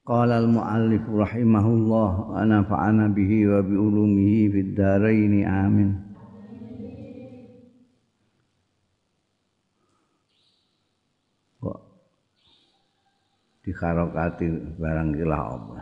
Qala 0.00 0.40
al-muallif 0.40 1.04
rahimahullah 1.04 2.10
wa 2.32 2.40
nafa'ana 2.42 3.12
bihi 3.12 3.44
wa 3.44 3.60
bi 3.60 3.76
ulumihi 3.76 4.40
fid 4.48 4.72
dharain 4.72 5.44
amin. 5.44 5.90
Kok 11.60 11.78
dikharokati 13.62 14.80
barang 14.80 15.10
kila 15.12 15.36
apa? 15.36 15.80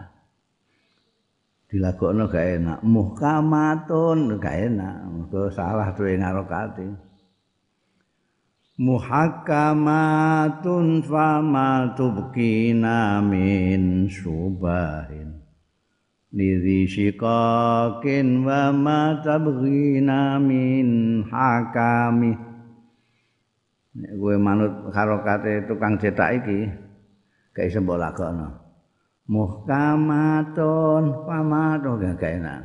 Dilagokno 1.68 2.26
gak 2.32 2.46
enak, 2.58 2.80
muhkamatun 2.80 4.40
gak 4.40 4.56
enak, 4.56 4.94
mergo 5.04 5.52
salah 5.52 5.92
duwe 5.92 6.16
ngarokati. 6.16 7.07
Muhakkamatun 8.78 11.02
fama 11.02 11.98
tubkina 11.98 13.18
min 13.18 14.06
subahin 14.06 15.34
lidhi 16.30 16.86
shikakin 16.86 18.46
wa 18.46 18.70
ma 18.70 19.18
tabghina 19.18 20.38
min 20.38 21.26
hakami. 21.26 22.38
Nek 23.98 24.14
kowe 24.14 24.38
manut 24.38 24.94
harokate 24.94 25.66
tukang 25.66 25.98
cetak 25.98 26.38
iki 26.38 26.70
gak 27.50 27.66
iso 27.66 27.82
mbok 27.82 27.98
lakono 27.98 28.62
muhkamatun 29.26 31.26
fama 31.26 31.82
to 31.82 31.98
gak 31.98 32.22
enak. 32.22 32.62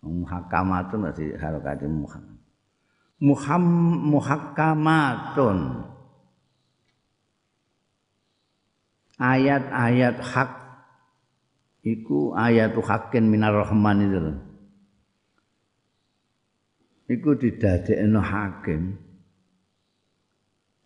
Muhakkamatun 0.00 1.12
masih 1.12 1.36
harokate 1.36 1.84
muhakkamatun 1.84 2.31
muham 3.22 3.64
muhakkamatun. 4.10 5.86
Ayat-ayat 9.22 10.18
hak 10.18 10.50
iku 11.86 12.34
ayatu 12.34 12.82
hakin 12.82 13.30
minar 13.30 13.54
rahman 13.54 13.98
itu 14.02 14.18
iku 17.06 17.38
didadekno 17.38 18.18
hakim. 18.18 18.98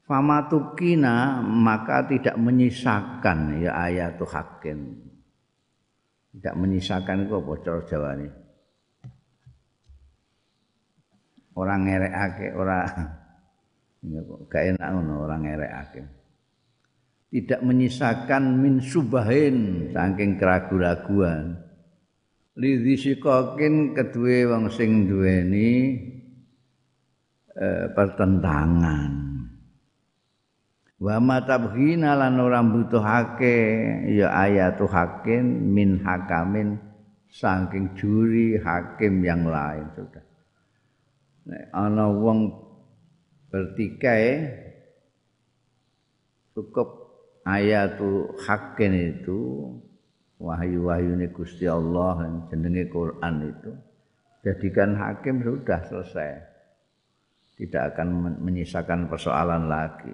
Famatukina 0.05 1.43
maka 1.43 2.07
tidak 2.07 2.39
menyisakan 2.39 3.59
ya 3.59 3.75
ayatu 3.75 4.23
hakin 4.23 5.03
tidak 6.37 6.55
menyisakan 6.61 7.27
itu 7.27 7.35
apa 7.41 7.53
cara 7.65 7.81
Jawa 7.89 8.11
ini 8.21 8.29
orang 11.57 11.81
ngerekake 11.89 12.47
ora. 12.55 12.85
Gak 14.47 14.63
enak 14.77 14.89
ngono 14.93 15.27
orang 15.27 15.43
ngerekake. 15.49 16.03
Tidak 17.27 17.61
menyisakan 17.65 18.63
min 18.63 18.79
subahin 18.79 19.91
saking 19.91 20.39
keraguan-raguan 20.39 21.67
lidhi 22.57 22.97
sikokin 22.97 23.93
kedua 23.93 24.57
wong 24.57 24.73
sing 24.73 25.05
duweni 25.07 26.01
e, 27.53 27.67
pertentangan. 27.93 29.13
Wa 30.97 31.21
matabghina 31.21 32.17
lan 32.17 32.41
ora 32.41 32.65
butuhake 32.65 33.59
ya 34.17 34.33
ayatu 34.33 34.89
hakin 34.89 35.45
min 35.77 36.01
hakamin 36.01 36.81
saking 37.29 37.93
juri 37.93 38.57
hakim 38.57 39.21
yang 39.21 39.45
lain 39.45 39.93
sudah 39.93 40.26
nek 41.47 41.71
ana 41.71 42.11
wong 42.11 42.51
bertikai 43.49 44.51
cukup 46.53 46.89
ayatu 47.47 48.35
hakin 48.43 48.93
itu 49.15 49.71
wahyu-wahyune 50.43 51.31
Gusti 51.31 51.65
Allah 51.71 52.27
jenenge 52.51 52.91
Quran 52.91 53.35
itu 53.47 53.73
jadikan 54.47 54.95
hakim 54.95 55.43
sudah 55.43 55.81
selesai. 55.91 56.31
Tidak 57.57 57.83
akan 57.97 58.37
menyisakan 58.45 59.09
persoalan 59.09 59.67
lagi. 59.67 60.13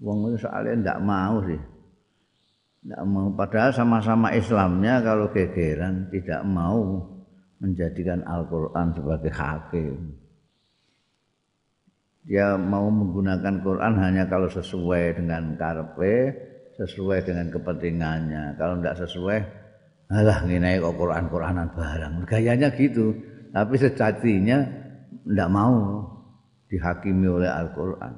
Wong 0.00 0.32
itu 0.32 0.48
soalnya 0.48 0.88
ndak 0.88 0.98
mau 1.04 1.44
sih. 1.44 1.60
Ndak 2.88 3.02
mau. 3.04 3.28
Padahal 3.36 3.76
sama-sama 3.76 4.32
Islamnya 4.32 5.04
kalau 5.04 5.28
gegeran 5.28 6.08
tidak 6.08 6.40
mau 6.48 7.04
menjadikan 7.60 8.24
Al-Quran 8.24 8.88
sebagai 8.96 9.32
hakim 9.36 10.16
dia 12.26 12.58
mau 12.58 12.90
menggunakan 12.90 13.62
Quran 13.62 13.94
hanya 14.02 14.26
kalau 14.26 14.50
sesuai 14.50 15.14
dengan 15.14 15.54
karpe, 15.54 16.34
sesuai 16.74 17.22
dengan 17.22 17.54
kepentingannya. 17.54 18.58
Kalau 18.58 18.82
tidak 18.82 18.98
sesuai, 19.06 19.38
alah 20.10 20.42
ngene 20.42 20.82
kok 20.82 20.98
Quran-Quranan 20.98 21.70
barang. 21.70 22.26
Gayanya 22.26 22.74
gitu. 22.74 23.14
Tapi 23.54 23.78
sejatinya 23.78 24.58
tidak 25.22 25.50
mau 25.54 26.02
dihakimi 26.66 27.30
oleh 27.30 27.46
Al-Quran. 27.46 28.12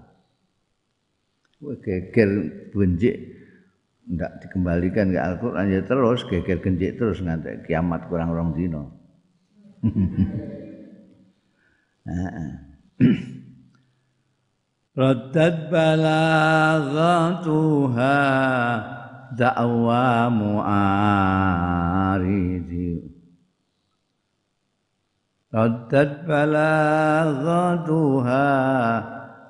Geger 1.84 2.30
benjik 2.72 3.16
tidak 4.08 4.40
dikembalikan 4.40 5.12
ke 5.12 5.20
Al-Quran 5.20 5.68
ya 5.68 5.84
terus 5.84 6.24
geger 6.24 6.64
genjik 6.64 6.96
terus 6.96 7.20
nanti 7.20 7.60
kiamat 7.68 8.08
kurang 8.08 8.32
orang 8.32 8.56
dino. 8.56 8.88
ردت 14.98 15.70
بلاغتها 15.70 16.18
دعوى 19.32 20.30
معارض. 20.30 20.98
ردت 25.54 26.20
بلاغتها 26.28 26.88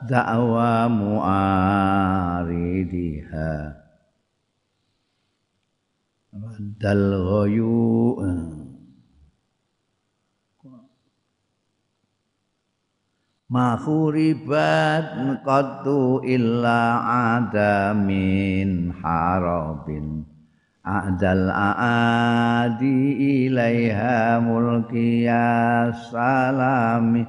دعوى 0.02 0.88
معارضها. 0.88 1.48
رد 6.34 6.86
الغيوء 6.86 8.57
Mahuribat 13.48 15.40
qattu 15.40 16.20
illa 16.20 17.00
ada 17.40 17.96
min 17.96 18.92
harabin 19.00 20.20
Adal 20.84 21.48
aadi 21.48 22.92
ilaiha 23.48 24.36
mulkiya 24.44 25.88
salami 26.12 27.24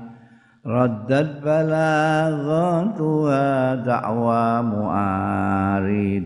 Raddat 0.68 1.40
balaghatuha 1.40 3.80
da'wa 3.88 4.59
mu'aridiha 4.59 6.19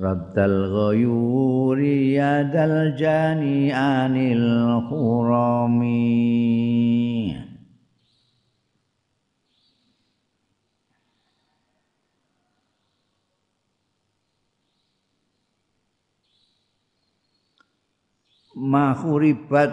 Raddal 0.00 0.72
ghayuri 0.72 2.16
yadal 2.16 2.96
jani 2.96 3.68
anil 3.68 4.80
khurami. 4.88 6.16
Mahuribat 18.56 19.72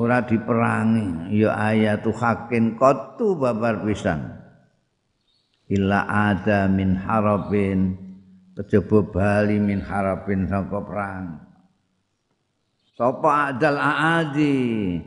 ora 0.00 0.24
diperangi. 0.24 1.36
Ya 1.36 1.60
ayatu 1.60 2.16
hakin 2.16 2.80
qattu 2.80 3.36
babar 3.36 3.84
pisan. 3.84 4.32
Illa 5.68 6.08
ada 6.08 6.72
min 6.72 6.96
harabin 6.96 8.09
kejaba 8.60 9.00
bali 9.08 9.56
min 9.56 9.80
harapin 9.80 10.44
saka 10.44 10.84
perang. 10.84 11.40
Sapa 12.92 13.48
adal 13.48 13.80
aadi? 13.80 15.00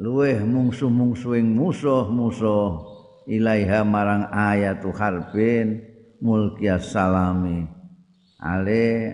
Luweh 0.00 0.40
mungsu-mungsuing 0.40 1.52
musuh-musuh. 1.52 2.96
Ilaiha 3.28 3.84
marang 3.84 4.32
ayatu 4.32 4.88
harbin 4.96 5.84
mulki 6.24 6.64
salami 6.80 7.68
ale 8.40 9.12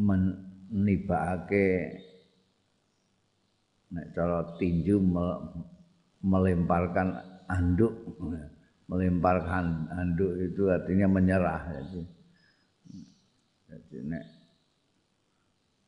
menibake 0.00 1.68
nek 3.92 4.06
cara 4.16 4.48
tinju 4.56 4.96
melemparkan 6.24 7.20
anduk 7.52 8.16
melemparkan 8.88 9.92
anduk 9.92 10.32
itu 10.40 10.72
artinya 10.72 11.06
menyerah 11.06 11.62
jadi. 11.68 12.02
Jadi 13.68 13.96
nek 14.08 14.24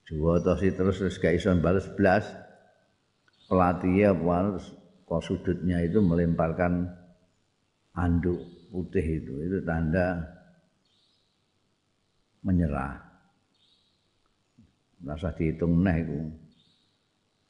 Juwotosi 0.04 0.74
terus 0.76 1.00
terus 1.00 1.16
gak 1.16 1.38
iso 1.38 1.48
balas 1.64 1.88
belas 1.96 2.28
pelatihnya 3.48 4.12
harus 4.12 4.68
kok 5.08 5.24
sudutnya 5.24 5.80
itu 5.80 5.98
melemparkan 6.04 6.92
anduk 7.96 8.38
putih 8.68 9.24
itu. 9.24 9.32
Itu 9.48 9.58
tanda 9.64 10.20
menyerah. 12.44 13.00
Rasa 15.00 15.32
dihitung 15.32 15.80
nah 15.80 15.96
itu 15.96 16.20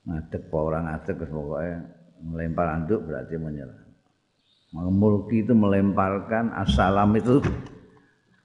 ngadek 0.06 0.46
orang 0.54 0.86
ngadek 0.86 1.26
pokoknya 1.26 1.76
melempar 2.22 2.66
anduk 2.78 3.02
berarti 3.10 3.34
menyerah 3.34 3.89
Mulki 4.70 5.42
itu 5.42 5.50
melemparkan 5.50 6.54
asalam 6.54 7.10
itu 7.18 7.42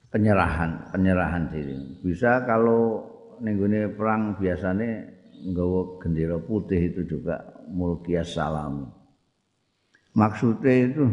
penyerahan 0.10 0.90
penyerahan 0.90 1.54
diri. 1.54 1.78
Bisa 2.02 2.42
kalau 2.50 3.06
nenggone 3.40 3.94
perang 3.94 4.34
biasanya 4.40 5.16
nggawa 5.46 6.02
gendera 6.02 6.38
putih 6.42 6.90
itu 6.90 7.02
juga 7.06 7.44
mulki 7.70 8.16
asalam 8.16 8.88
maksudnya 10.16 10.74
itu 10.90 11.06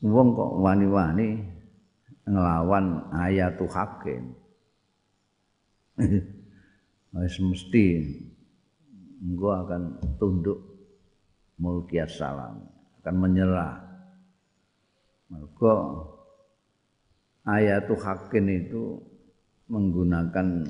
wong 0.00 0.32
kok 0.32 0.52
wani-wani 0.64 1.44
ngelawan 2.24 3.04
ayatu 3.12 3.68
hakim 3.68 4.32
wis 7.14 7.36
mesti 7.38 7.86
engko 9.20 9.48
akan 9.54 9.82
tunduk 10.18 10.58
mulki 11.60 12.00
salam 12.08 12.64
akan 13.04 13.14
menyerah 13.20 13.93
maka 15.34 15.74
ayatu 17.50 17.94
hakim 17.98 18.46
itu 18.48 19.02
menggunakan 19.66 20.68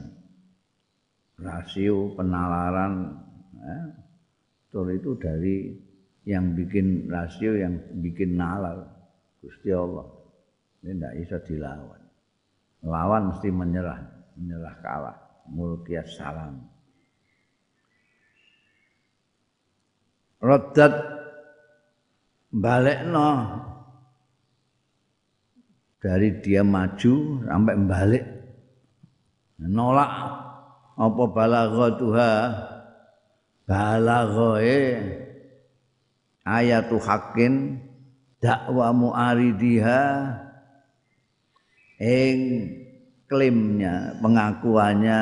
rasio 1.38 2.14
penalaran 2.14 3.18
ya, 3.58 3.78
itu 4.74 5.10
dari 5.18 5.56
yang 6.24 6.56
bikin 6.56 7.06
rasio 7.12 7.54
yang 7.54 7.78
bikin 8.00 8.40
nalar. 8.40 8.90
Gusti 9.44 9.70
Allah. 9.70 10.08
Ini 10.80 10.96
tidak 10.96 11.14
bisa 11.20 11.36
dilawan. 11.44 12.02
Lawan 12.84 13.22
mesti 13.32 13.48
menyerah 13.52 14.00
menyerah 14.40 14.76
kalah. 14.80 15.16
Mulkiyas 15.44 16.16
salam 16.16 16.56
Rodat 20.40 20.92
balekno 22.48 23.28
dari 26.04 26.36
dia 26.44 26.60
maju 26.60 27.40
sampai 27.48 27.76
balik. 27.88 28.24
Nolak 29.56 30.12
apa 31.00 31.24
balaghatuha? 31.32 32.32
Balaghae 33.64 35.00
ayatu 36.44 37.00
hakin 37.00 37.80
dakwa 38.36 38.92
muaridiha. 38.92 40.04
Ing 41.96 42.36
klaimnya 43.24 44.20
pengakuannya 44.20 45.20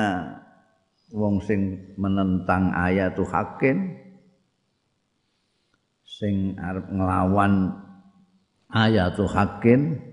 wong 1.15 1.39
sing 1.47 1.95
menentang 1.95 2.75
ayatu 2.75 3.23
hakin 3.23 3.95
sing 6.03 6.59
arep 6.59 6.91
nglawan 6.91 7.71
ayatu 8.75 9.31
hakin 9.31 10.12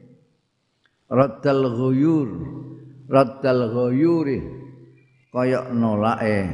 raddal 1.10 1.74
ghuyur 1.74 2.30
raddal 3.10 3.74
ghuyuri 3.74 4.40
kaya 5.34 5.74
nolake 5.74 6.54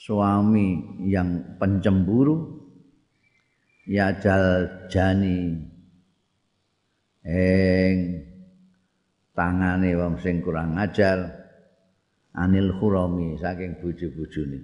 suami 0.00 0.96
yang 1.04 1.60
pencemburu 1.60 2.60
ya 3.84 4.16
jal 4.16 4.64
jani 4.88 5.60
ing 7.20 7.96
tangane 9.36 9.92
wong 9.92 10.16
sing 10.24 10.40
kurang 10.40 10.80
ajar 10.80 11.20
anil 12.32 12.72
khurami 12.80 13.36
saking 13.36 13.76
bojo-bojone 13.76 14.60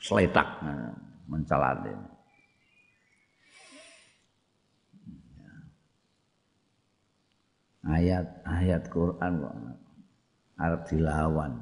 seletak 0.00 0.64
mencelat 1.28 1.84
Ayat-ayat 7.82 8.86
Quran 8.90 9.32
kok 9.42 9.56
arep 10.62 10.82
dilawan. 10.86 11.52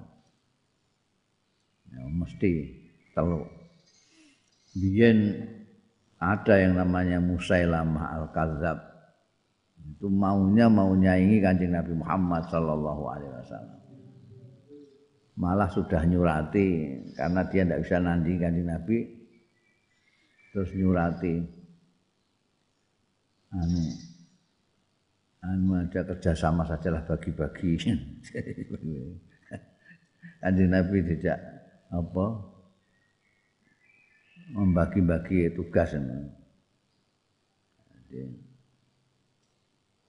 Ya, 1.90 2.00
mesti 2.06 2.50
telu. 3.16 3.42
Biyen 4.76 5.48
ada 6.20 6.54
yang 6.60 6.76
namanya 6.76 7.18
Musailamah 7.18 8.20
Al-Kadzab. 8.20 8.78
Itu 9.96 10.12
maunya 10.12 10.68
mau 10.68 10.92
nyaingi 10.92 11.40
Kanjeng 11.40 11.72
Nabi 11.72 11.96
Muhammad 11.96 12.46
sallallahu 12.52 13.02
alaihi 13.08 13.34
wasallam. 13.40 13.80
malah 15.40 15.72
sudah 15.72 16.04
nyurati 16.04 17.00
karena 17.16 17.40
dia 17.48 17.64
tidak 17.64 17.80
bisa 17.80 17.96
nanding 17.96 18.36
kanjeng 18.36 18.68
Nabi 18.68 18.98
terus 20.52 20.68
nyurati 20.76 21.40
anu 23.56 23.82
anu 25.40 25.76
ada 25.76 26.04
kerjasama 26.04 26.68
sajalah 26.68 27.00
bagi-bagi 27.08 27.80
kanjeng 30.40 30.70
Nabi 30.72 30.98
tidak 31.04 31.38
apa 31.88 32.26
membagi-bagi 34.50 35.54
tugas 35.54 35.94
Jadi, 38.10 38.26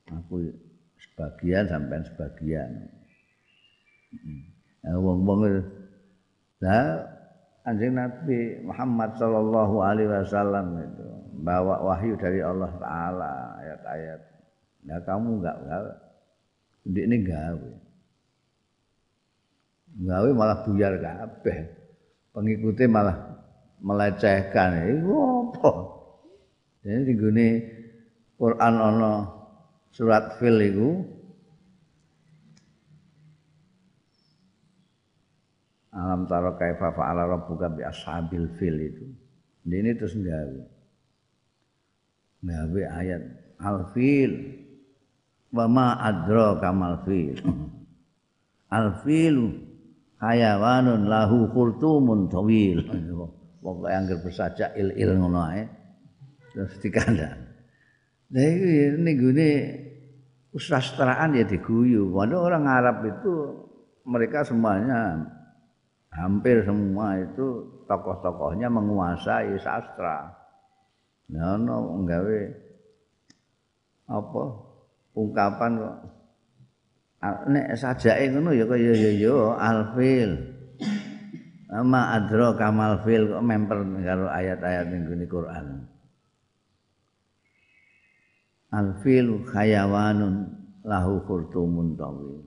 aku 0.09 0.49
sebagian 0.97 1.69
sampai 1.69 2.01
sebagian 2.01 2.69
hmm. 4.17 4.97
wong-wong 4.97 5.61
lah 6.61 7.05
anjing 7.65 7.93
Nabi 7.93 8.61
Muhammad 8.65 9.13
sallallahu 9.17 9.75
alaihi 9.85 10.09
wasallam 10.09 10.81
itu 10.81 11.07
bawa 11.41 11.81
wahyu 11.81 12.13
dari 12.17 12.41
Allah 12.41 12.69
taala 12.77 13.33
ayat-ayat. 13.61 14.21
Nah 14.85 14.99
kamu 15.05 15.41
enggak 15.41 15.57
gawe. 15.61 15.93
Ndik 16.89 17.05
ini 17.05 17.17
gawe. 17.21 17.71
Gawe 20.01 20.29
malah 20.33 20.57
buyar 20.65 20.93
kabeh. 20.97 21.59
Pengikutnya 22.31 22.87
malah 22.89 23.17
melecehkan. 23.83 24.71
Iku 24.97 25.13
apa? 25.51 25.71
Jadi 26.81 27.13
gini 27.13 27.47
Quran 28.41 28.75
ana 28.81 29.29
surat 29.93 30.41
fil 30.41 30.57
iku 30.57 30.89
alam 35.93 36.25
taro 36.25 36.57
kaifa 36.57 36.89
fa'ala 36.95 37.29
rabbuka 37.29 37.69
bi 37.69 37.85
ashabil 37.85 38.49
fil 38.57 38.77
itu. 38.81 39.05
Ini 39.69 39.93
terus 39.93 40.17
gawe. 40.17 40.61
Gawe 42.41 42.81
ayat 42.97 43.21
al 43.61 43.93
fil 43.93 44.60
wa 45.51 45.65
ma 45.67 45.87
adra 45.99 46.59
kamal 46.59 47.03
fil. 47.03 47.39
Al 48.77 49.03
filu 49.03 49.51
hayawanun 50.23 51.07
lahu 51.07 51.51
khultumun 51.51 52.31
tawil. 52.31 52.87
Pokoke 53.61 53.91
angger 53.93 54.17
bersajak 54.23 54.73
il-il 54.79 55.11
ngono 55.19 55.39
ae. 55.51 55.63
Terus 56.55 56.79
dikandang. 56.81 57.39
Nah 58.31 58.41
ini, 58.47 58.95
ini 58.95 59.11
gini 59.19 59.49
usastraan 60.55 61.35
ya 61.35 61.43
diguyu. 61.43 62.09
Waduh 62.15 62.47
orang 62.47 62.65
Arab 62.65 63.03
itu 63.05 63.33
mereka 64.07 64.47
semuanya 64.47 65.19
hampir 66.11 66.63
semua 66.63 67.19
itu 67.19 67.67
tokoh-tokohnya 67.87 68.67
menguasai 68.67 69.55
sastra. 69.59 70.31
Nah, 71.31 71.55
no, 71.55 72.03
nggawe 72.03 72.39
apa 74.11 74.43
ungkapan 75.15 75.71
kok 75.79 75.95
nek 77.21 77.77
sajake 77.77 78.33
ngono 78.33 78.49
ya 78.55 78.65
kaya 78.65 78.93
ya 78.97 79.11
ya 79.13 79.37
alfil. 79.57 80.31
Ama 81.71 82.19
adro 82.19 82.51
kamal 82.59 82.99
fil 83.07 83.31
kok 83.31 83.43
memper 83.45 83.79
karo 84.03 84.27
ayat-ayat 84.27 84.91
ning 84.91 85.23
Quran. 85.31 85.87
Al-fil 88.71 89.43
khayawanun 89.47 90.47
lahu 90.83 91.23
khurtumun 91.27 91.95
tawil. 91.95 92.43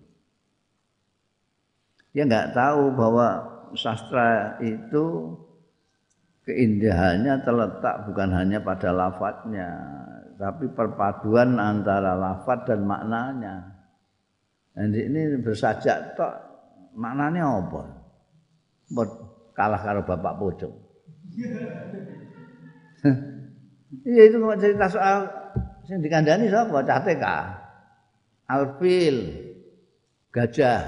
Dia 2.13 2.25
nggak 2.29 2.53
tahu 2.53 2.93
bahwa 2.97 3.29
sastra 3.75 4.57
itu 4.63 5.35
keindahannya 6.45 7.41
terletak 7.43 8.07
bukan 8.09 8.31
hanya 8.33 8.61
pada 8.61 8.93
lafadznya, 8.93 9.69
tapi 10.35 10.67
perpaduan 10.71 11.59
antara 11.59 12.19
lafadz 12.19 12.67
dan 12.67 12.87
maknanya. 12.87 13.55
Dan 14.75 14.91
ini 14.91 15.39
bersajak 15.39 16.19
tok 16.19 16.35
maknanya 16.99 17.47
apa? 17.47 17.83
Kalah 19.55 19.81
karo 19.83 20.01
bapak 20.03 20.35
pojok. 20.39 20.73
Iya 24.03 24.27
itu 24.27 24.43
cerita 24.59 24.91
soal 24.91 25.31
sing 25.87 26.03
dikandani 26.03 26.51
sapa? 26.51 26.83
Cah 26.83 26.99
TK. 27.07 27.25
Alfil 28.51 29.17
gajah. 30.35 30.83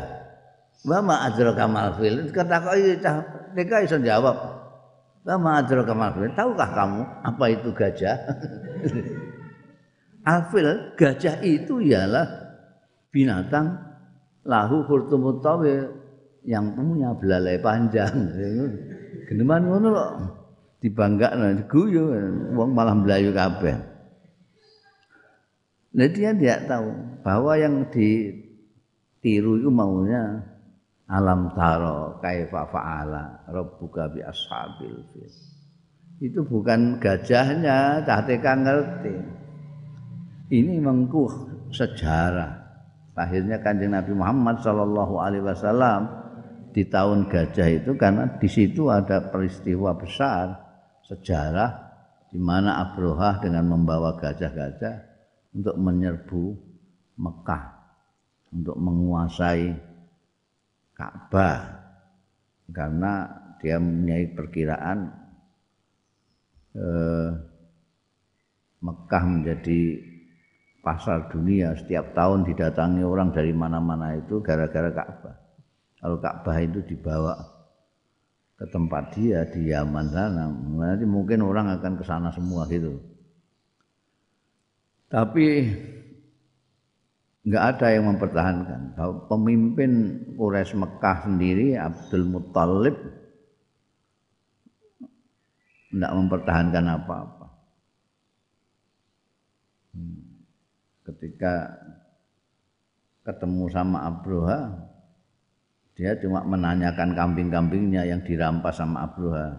Wa 0.82 0.98
ma 0.98 1.22
adra 1.22 1.54
kamal 1.54 1.94
fil. 2.02 2.34
Katakoki 2.34 2.98
cah 2.98 3.22
TK 3.54 3.86
iso 3.86 4.02
jawab. 4.02 4.34
Wa 5.22 5.38
ma 5.38 5.62
adra 5.62 5.86
kamal 5.86 6.18
fil. 6.18 6.34
Tahukah 6.34 6.70
kamu 6.74 7.02
apa 7.22 7.44
itu 7.46 7.70
gajah? 7.70 8.16
Alfil 10.26 10.98
gajah 10.98 11.38
itu 11.46 11.78
ialah 11.78 12.26
binatang 13.14 13.78
lahu 14.42 14.82
khurtumut 14.82 15.38
yang 16.42 16.74
punya 16.74 17.14
belalai 17.14 17.62
panjang. 17.62 18.14
Geneman 19.30 19.70
ngono 19.70 19.88
kok 19.94 20.10
dibanggakno 20.82 21.66
guyu 21.70 22.10
wong 22.58 22.70
malah 22.74 22.94
mlayu 22.98 23.30
kabeh. 23.30 23.74
Nah 25.96 26.08
dia 26.10 26.30
tidak 26.34 26.68
tahu 26.68 26.90
bahwa 27.22 27.52
yang 27.56 27.86
ditiru 27.88 29.62
itu 29.62 29.70
maunya 29.70 30.42
alam 31.06 31.54
taro 31.54 32.18
kaifa 32.18 32.66
fa'ala 32.66 33.46
rabbuka 33.46 34.10
bi 34.10 34.20
ashabil 34.26 35.06
fil. 35.14 35.34
Itu 36.16 36.48
bukan 36.48 36.96
gajahnya, 36.96 38.02
cah 38.02 38.24
ngerti. 38.56 39.45
Ini 40.46 40.78
mengkuh 40.78 41.30
sejarah. 41.74 42.66
Akhirnya 43.16 43.58
kanjeng 43.64 43.96
Nabi 43.96 44.12
Muhammad 44.12 44.60
Shallallahu 44.60 45.14
Alaihi 45.18 45.42
Wasallam 45.42 46.06
di 46.76 46.84
tahun 46.84 47.26
gajah 47.32 47.68
itu 47.72 47.96
karena 47.96 48.28
di 48.36 48.44
situ 48.44 48.92
ada 48.92 49.32
peristiwa 49.32 49.96
besar 49.96 50.52
sejarah 51.00 51.70
di 52.28 52.36
mana 52.36 52.76
Abrohah 52.84 53.40
dengan 53.40 53.64
membawa 53.72 54.20
gajah-gajah 54.20 54.96
untuk 55.56 55.76
menyerbu 55.80 56.44
Mekah 57.16 57.64
untuk 58.52 58.76
menguasai 58.76 59.72
Ka'bah 60.92 61.60
karena 62.68 63.12
dia 63.56 63.80
mempunyai 63.80 64.36
perkiraan 64.36 64.98
eh, 66.76 67.30
Mekah 68.84 69.24
menjadi 69.24 69.80
pasar 70.86 71.26
dunia 71.34 71.74
setiap 71.74 72.14
tahun 72.14 72.46
didatangi 72.46 73.02
orang 73.02 73.34
dari 73.34 73.50
mana-mana 73.50 74.14
itu 74.14 74.38
gara-gara 74.38 74.94
Ka'bah. 74.94 75.34
Kalau 75.98 76.22
Ka'bah 76.22 76.56
itu 76.62 76.78
dibawa 76.86 77.34
ke 78.54 78.70
tempat 78.70 79.18
dia 79.18 79.42
di 79.50 79.74
Yaman 79.74 80.06
sana. 80.14 80.46
Nanti 80.46 81.02
mungkin 81.02 81.42
orang 81.42 81.74
akan 81.74 81.98
ke 81.98 82.04
sana 82.06 82.30
semua 82.30 82.70
gitu. 82.70 83.02
Tapi 85.10 85.66
nggak 87.50 87.64
ada 87.74 87.86
yang 87.90 88.06
mempertahankan. 88.14 88.94
Pemimpin 89.26 89.90
Quraisy 90.38 90.78
Mekah 90.78 91.16
sendiri 91.26 91.74
Abdul 91.74 92.30
Muttalib 92.30 92.94
tidak 95.90 96.12
mempertahankan 96.14 96.84
apa-apa. 96.94 97.46
Hmm. 99.98 100.25
Ketika 101.06 101.70
ketemu 103.22 103.70
sama 103.70 104.10
Abroha, 104.10 104.74
dia 105.94 106.18
cuma 106.18 106.42
menanyakan 106.42 107.14
kambing-kambingnya 107.14 108.02
yang 108.10 108.20
dirampas 108.26 108.82
sama 108.82 109.06
Abroha. 109.06 109.54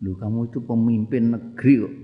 Lu 0.00 0.16
kamu 0.16 0.48
itu 0.48 0.58
pemimpin 0.64 1.36
negeri 1.36 1.74
kok. 1.84 1.94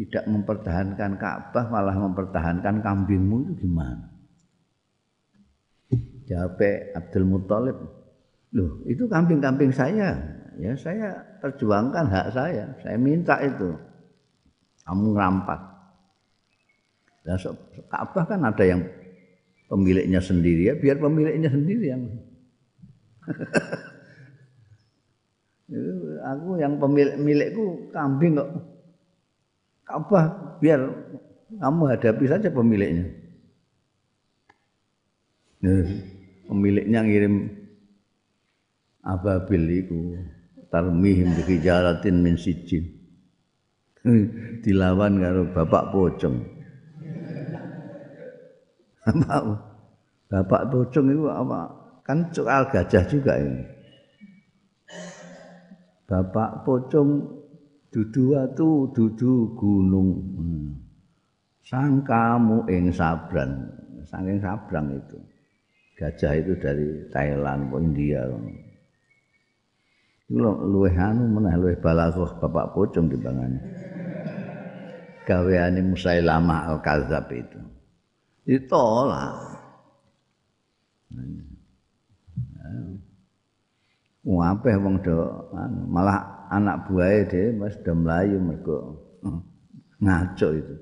Tidak 0.00 0.24
mempertahankan 0.32 1.20
Ka'bah 1.20 1.68
malah 1.68 1.92
mempertahankan 1.92 2.80
kambingmu 2.80 3.44
itu 3.44 3.68
gimana? 3.68 4.08
Jawab 6.30 6.62
Abdul 6.96 7.26
Muthalib. 7.26 7.78
Loh, 8.54 8.80
itu 8.86 9.04
kambing-kambing 9.10 9.74
saya. 9.74 10.14
Ya 10.58 10.72
saya 10.78 11.18
perjuangkan 11.42 12.06
hak 12.06 12.28
saya. 12.30 12.70
Saya 12.82 12.96
minta 12.96 13.38
itu. 13.42 13.74
Kamu 14.86 15.14
ngerampas. 15.14 15.69
Dan 17.20 17.36
Ka'bah 17.92 18.24
kan 18.24 18.40
ada 18.44 18.64
yang 18.64 18.80
pemiliknya 19.70 20.18
sendiri 20.18 20.72
ya 20.72 20.74
biar 20.74 20.98
pemiliknya 20.98 21.52
sendiri 21.52 21.86
yang 21.94 22.02
aku 26.34 26.58
yang 26.58 26.74
pemilik 26.82 27.16
milikku 27.20 27.92
kambing 27.94 28.40
kok. 28.40 28.50
Apa 29.90 30.18
biar 30.58 30.80
kamu 31.58 31.82
hadapi 31.94 32.24
saja 32.30 32.48
pemiliknya. 32.50 33.10
Nah, 35.60 35.84
pemiliknya 36.48 37.04
ngirim 37.04 37.34
ababil 39.04 39.84
itu 39.84 40.16
tarmihim 40.70 41.34
bihijaratin 41.36 42.16
min 42.22 42.36
sijin 42.38 42.84
dilawan 44.64 45.20
karo 45.20 45.42
bapak 45.50 45.92
pocong 45.92 46.59
Bapak, 49.10 49.42
Bapak 50.30 50.62
Tocung 50.70 51.06
itu 51.10 51.26
apa? 51.26 51.66
Kan 52.06 52.26
soal 52.30 52.66
gajah 52.70 53.04
juga 53.06 53.38
ini. 53.38 53.62
Bapak 56.06 56.66
Pocong 56.66 57.10
dudu 57.90 58.34
watu 58.34 58.90
dudu 58.90 59.54
gunung. 59.54 60.08
Hmm. 60.38 60.70
Sangkamu 61.66 62.66
ing 62.66 62.90
sabran. 62.90 63.70
Saking 64.06 64.42
sabrang 64.42 64.90
itu. 64.90 65.18
Gajah 65.94 66.32
itu 66.34 66.52
dari 66.58 66.88
Thailand, 67.12 67.70
India. 67.78 68.26
Itu 70.26 70.40
luweh 70.40 70.96
anu 70.98 71.30
meneh 71.30 71.54
luweh 71.58 71.78
balaghah 71.78 72.38
Bapak 72.42 72.74
Pocong 72.74 73.06
timbangane. 73.06 73.60
Gaweane 75.30 75.78
Musailamah 75.86 76.74
al-Kadzab 76.74 77.30
itu 77.30 77.69
ditolak. 78.50 79.62
Wapeh 84.26 84.74
wong 84.82 84.98
do 85.06 85.22
malah 85.86 86.50
anak 86.50 86.90
buahe 86.90 87.30
dhewe 87.30 87.62
wis 87.62 87.78
do 87.86 87.94
mlayu 87.94 88.42
mergo 88.42 88.98
ngaco 90.02 90.48
itu. 90.58 90.74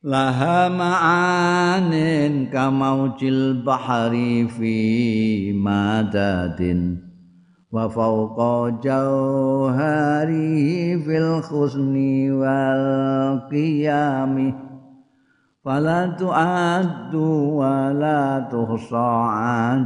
Laha 0.00 0.72
ma'anin 0.72 2.48
kamaujil 2.48 3.60
bahari 3.60 4.48
fi 4.48 5.52
madadin 5.52 7.04
wa 7.68 7.84
fawqa 7.90 8.80
jauhari 8.80 10.48
fil 11.04 11.42
khusni 11.44 12.32
wal 12.32 13.44
qiyamih 13.52 14.54
wala 15.68 16.08
tu'addu 16.16 17.60
tuhsa 18.48 18.48
tuhsa'a 18.48 19.84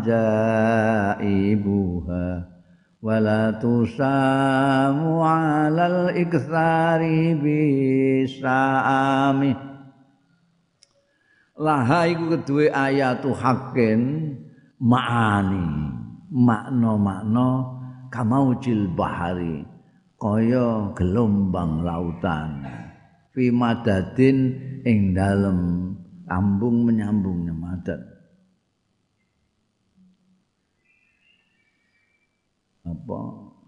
wa 3.02 3.18
la 3.18 3.50
tusamu 3.58 5.26
alal 5.26 6.14
bi 6.14 7.34
bisa'ami 7.42 9.50
laha 11.58 12.00
iku 12.06 12.30
kedua 12.30 12.86
ayatu 12.86 13.34
hakin 13.34 14.30
ma'ani 14.78 15.66
makna-makna 16.30 17.48
kamaujil 18.14 18.86
bahari 18.94 19.66
kaya 20.14 20.94
gelombang 20.94 21.82
lautan. 21.82 22.70
Fi 23.34 23.50
madadin 23.50 24.70
ing 24.82 25.14
dalem 25.14 25.58
ambung 26.26 26.86
menyambungnya 26.86 27.54
madad 27.54 28.02
apa 32.82 33.18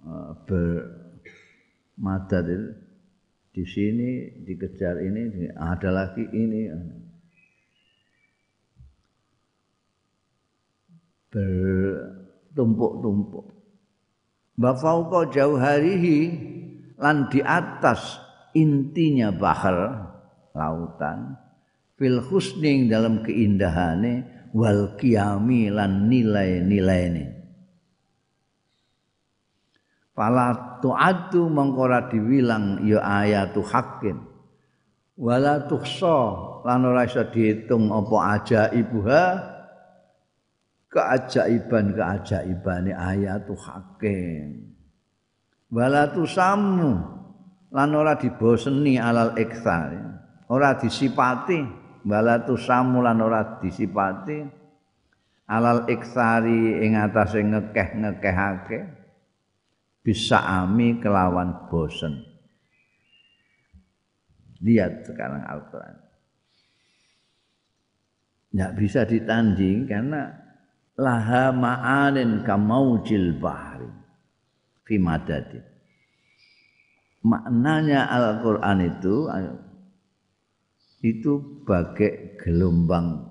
uh, 0.04 0.32
ber 0.44 0.66
madad 1.98 2.46
itu 2.50 2.68
di 3.54 3.62
sini 3.62 4.42
dikejar 4.42 4.98
ini 4.98 5.46
ada 5.54 5.94
lagi 5.94 6.26
ini. 6.26 6.66
Bertumpuk-tumpuk. 11.30 13.46
Bafauqa 14.58 15.30
jauharihi 15.30 16.18
lan 16.98 17.30
di 17.30 17.38
atas 17.42 18.18
intinya 18.58 19.30
bahar 19.34 20.13
lautan 20.54 21.34
fil 21.98 22.22
husning 22.22 22.86
dalam 22.86 23.26
keindahane 23.26 24.48
wal 24.54 24.94
qiyami 24.96 25.68
lan 25.68 26.06
nilai-nilaine 26.06 27.44
Fala 30.14 30.78
tu'addu 30.78 31.50
mengkora 31.50 32.06
diwilang 32.06 32.86
ya 32.86 33.02
ayatu 33.02 33.66
haqqin. 33.66 34.14
Wala 35.18 35.66
tuhsa 35.66 36.18
lan 36.62 36.86
ora 36.86 37.02
iso 37.02 37.26
diitung 37.34 37.90
apa 37.90 38.38
ajaibuha 38.38 39.24
keajaiban 40.86 41.98
keajaibane 41.98 42.94
ayatu 42.94 43.58
haqqin. 43.58 44.70
Wala 45.74 46.06
tusamu 46.14 46.94
lan 47.74 47.90
ora 47.90 48.14
diboseni 48.14 49.02
alal 49.02 49.34
iktsar. 49.34 50.13
Ora 50.52 50.76
disipati 50.76 51.60
wala 52.04 52.44
tusamu 52.44 53.00
lan 53.00 53.20
ora 53.24 53.56
disipati 53.60 54.44
alal 55.48 55.88
iktsari 55.88 56.84
ing 56.84 57.00
atase 57.00 57.40
ngekeh-ngekehake. 57.40 59.04
bisa 60.04 60.44
ami 60.44 61.00
kelawan 61.00 61.64
bosen. 61.72 62.20
Lihat 64.60 65.08
sekarang 65.08 65.48
Al-Quran. 65.48 65.96
Tidak 68.52 68.72
bisa 68.78 69.00
ditanding 69.08 69.88
karena 69.88 70.30
laha 71.00 71.50
ma'anin 71.50 72.44
kamaujil 72.46 73.40
bahri 73.40 73.90
fi. 74.84 75.00
Maknanya 77.24 78.12
Al-Quran 78.12 78.78
itu 78.84 79.26
itu 81.04 81.60
bagai 81.68 82.40
gelombang 82.40 83.28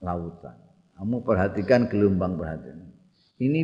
lautan. 0.00 0.56
Kamu 0.96 1.20
perhatikan 1.20 1.92
gelombang 1.92 2.40
perhatian. 2.40 2.96
Ini 3.36 3.60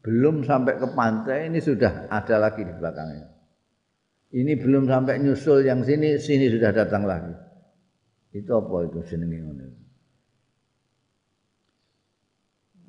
belum 0.00 0.48
sampai 0.48 0.80
ke 0.80 0.88
pantai 0.96 1.52
ini 1.52 1.60
sudah 1.60 2.08
ada 2.08 2.40
lagi 2.40 2.64
di 2.64 2.72
belakangnya. 2.72 3.28
Ini 4.32 4.52
belum 4.56 4.88
sampai 4.88 5.20
nyusul 5.20 5.68
yang 5.68 5.84
sini, 5.84 6.16
sini 6.16 6.48
sudah 6.48 6.72
datang 6.72 7.04
lagi. 7.04 7.36
Itu 8.32 8.56
apa 8.56 8.88
itu 8.88 9.00
jenenge 9.12 9.38
ngono. 9.44 9.66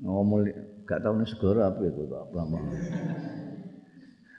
Ngomong 0.07 0.39
gak 0.87 1.03
tahu 1.03 1.19
nih 1.19 1.27
segoro 1.27 1.67
apa 1.67 1.81
itu 1.83 2.03
apa 2.11 2.39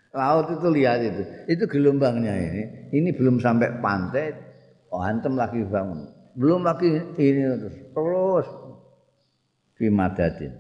Laut 0.09 0.47
itu 0.49 0.69
lihat 0.73 1.05
itu, 1.05 1.23
itu 1.53 1.65
gelombangnya 1.69 2.33
ini. 2.33 2.63
Ini 2.93 3.13
belum 3.13 3.39
sampai 3.39 3.79
pantai, 3.85 4.48
oh 4.93 5.03
antem 5.03 5.35
lagi 5.37 5.65
bangun. 5.65 6.09
Belum 6.39 6.63
lagi 6.63 6.89
ini 7.19 7.43
terus, 7.59 7.77
terus. 7.93 8.49
Fimadadin. 9.79 10.53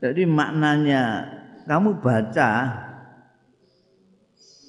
Jadi 0.00 0.22
maknanya 0.28 1.24
kamu 1.64 2.00
baca 2.00 2.50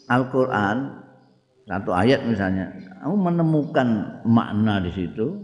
Al-Quran 0.08 0.78
satu 1.68 1.92
ayat 1.92 2.24
misalnya, 2.24 2.72
kamu 3.04 3.16
menemukan 3.28 3.88
makna 4.24 4.80
di 4.80 4.92
situ. 4.96 5.44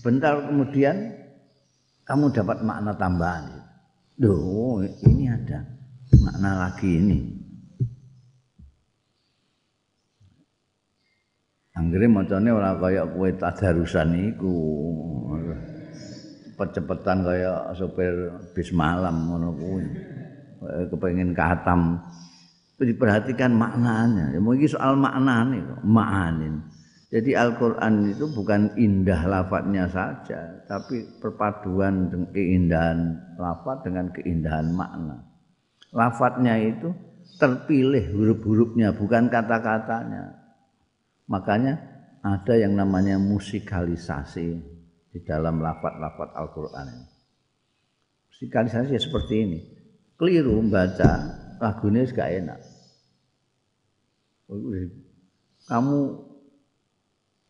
Bentar 0.00 0.48
kemudian 0.48 1.12
kamu 2.08 2.32
dapat 2.32 2.64
makna 2.64 2.96
tambahan. 2.96 3.44
Duh, 4.16 4.80
ini 5.04 5.28
ada 5.28 5.68
makna 6.16 6.64
lagi 6.64 6.96
ini. 6.96 7.33
Anggere 11.74 12.06
macane 12.06 12.54
ora 12.54 12.78
kaya 12.78 13.02
kowe 13.02 13.30
tadarusan 13.34 14.14
iku. 14.30 14.54
cepet-cepetan 16.54 17.26
kaya 17.26 17.74
sopir 17.74 18.14
bis 18.54 18.70
malam 18.70 19.26
ngono 19.26 19.50
kuwi. 19.58 19.86
Kepengin 20.86 21.34
katam. 21.34 21.98
Diperhatikan 22.78 23.50
maknanya. 23.58 24.30
Ya 24.30 24.38
mungkin 24.38 24.70
soal 24.70 24.94
maknane 24.94 25.62
kok, 25.66 25.82
ma'anin. 25.82 26.62
Jadi 27.10 27.30
Al-Qur'an 27.34 28.10
itu 28.10 28.26
bukan 28.26 28.74
indah 28.74 29.30
lafadznya 29.30 29.86
saja, 29.86 30.66
tapi 30.66 31.06
perpaduan 31.22 32.10
keindahan 32.34 33.14
lafadz 33.38 33.86
dengan 33.86 34.10
keindahan 34.10 34.74
makna. 34.74 35.22
Lafadznya 35.94 36.58
itu 36.58 36.90
terpilih 37.38 38.10
huruf-hurufnya, 38.14 38.90
bukan 38.98 39.30
kata-katanya. 39.30 40.43
Makanya 41.28 41.80
ada 42.24 42.54
yang 42.56 42.76
namanya 42.76 43.20
musikalisasi. 43.20 44.74
di 45.14 45.22
dalam 45.22 45.62
lafat-lafat 45.62 46.34
Al-Quran 46.34 46.86
ini. 46.90 47.06
Musikalisasi 48.34 48.98
ya 48.98 48.98
seperti 48.98 49.34
ini. 49.46 49.60
Keliru 50.18 50.58
membaca 50.58 51.10
lagunya 51.62 52.02
gak 52.10 52.30
enak. 52.34 52.58
Kamu 55.70 55.98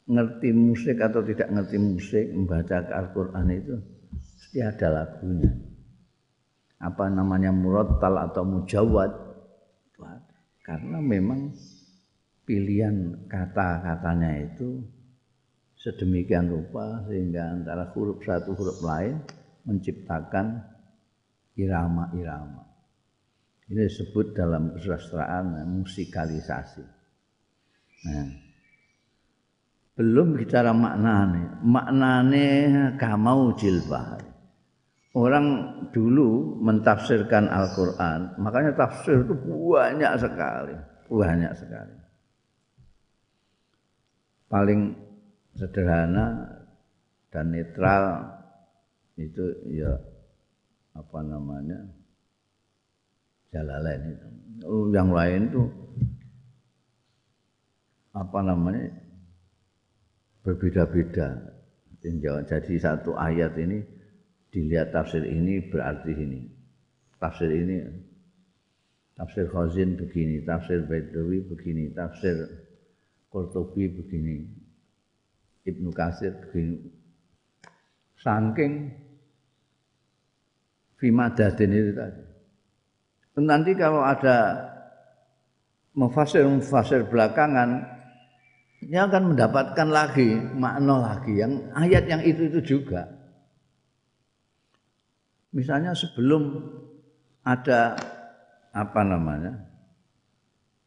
ngerti 0.05 0.49
musik 0.53 1.01
atau 1.01 1.25
tidak 1.25 1.49
ngerti 1.49 1.77
musik 1.81 2.25
membaca 2.37 2.85
Al-Quran 2.85 3.49
itu 3.49 3.75
pasti 4.13 4.61
ada 4.61 4.89
lagunya. 4.93 5.53
Apa 6.85 7.09
namanya 7.09 7.49
murattal 7.49 8.21
atau 8.29 8.45
mujawad 8.45 9.25
karena 10.65 11.01
memang 11.01 11.53
pilihan 12.45 13.27
kata-katanya 13.29 14.53
itu 14.53 14.85
sedemikian 15.81 16.49
rupa 16.49 17.05
sehingga 17.09 17.61
antara 17.61 17.93
huruf 17.93 18.25
satu 18.25 18.57
huruf 18.57 18.81
lain 18.85 19.21
menciptakan 19.65 20.61
irama-irama. 21.57 22.65
Ini 23.65 23.89
disebut 23.89 24.37
dalam 24.37 24.77
kesusastraan 24.77 25.65
musikalisasi. 25.81 26.85
Nah, 28.05 28.29
belum 29.97 30.37
bicara 30.37 30.77
maknane. 30.77 31.65
Maknane 31.65 32.47
kamau 33.01 33.57
jilbah. 33.57 34.21
Orang 35.15 35.47
dulu 35.95 36.59
mentafsirkan 36.59 37.47
Al-Quran, 37.47 38.35
makanya 38.43 38.75
tafsir 38.75 39.23
itu 39.23 39.31
banyak 39.47 40.11
sekali, 40.19 40.75
banyak 41.07 41.55
sekali. 41.55 42.04
Paling 44.55 44.95
sederhana 45.59 46.47
dan 47.35 47.51
netral 47.51 48.23
itu 49.19 49.43
ya 49.75 49.99
apa 50.95 51.19
namanya 51.27 51.90
jalalain 53.51 54.14
itu. 54.14 54.29
Yang 54.95 55.11
lain 55.11 55.43
tuh 55.51 55.69
apa 58.14 58.38
namanya 58.47 58.95
berbeda-beda. 60.47 61.51
Jadi 62.47 62.79
satu 62.79 63.19
ayat 63.19 63.59
ini 63.59 63.83
dilihat 64.55 64.95
tafsir 64.95 65.27
ini 65.27 65.67
berarti 65.67 66.14
ini. 66.14 66.47
Tafsir 67.19 67.51
ini 67.51 67.83
tafsir 69.19 69.51
Khazin 69.51 69.99
begini, 69.99 70.47
tafsir 70.47 70.87
Baidawi 70.87 71.43
begini, 71.43 71.90
tafsir 71.90 72.63
Qurtubi 73.35 73.90
begini. 73.90 74.47
Ibnu 75.66 75.90
Kasir 75.90 76.38
saking 78.14 78.73
Fimadadin 80.94 81.70
itu 81.75 81.92
tadi. 81.99 82.23
Nanti 83.42 83.75
kalau 83.75 84.07
ada 84.07 84.70
mufasir-mufasir 85.99 87.11
belakangan 87.11 87.83
ini 88.87 88.94
akan 89.01 89.35
mendapatkan 89.35 89.88
lagi 89.90 90.38
makna 90.55 90.94
lagi 91.03 91.35
yang 91.42 91.75
ayat 91.75 92.07
yang 92.07 92.23
itu 92.23 92.47
itu 92.47 92.61
juga. 92.62 93.11
Misalnya 95.51 95.90
sebelum 95.99 96.62
ada 97.42 97.99
apa 98.70 99.01
namanya? 99.03 99.74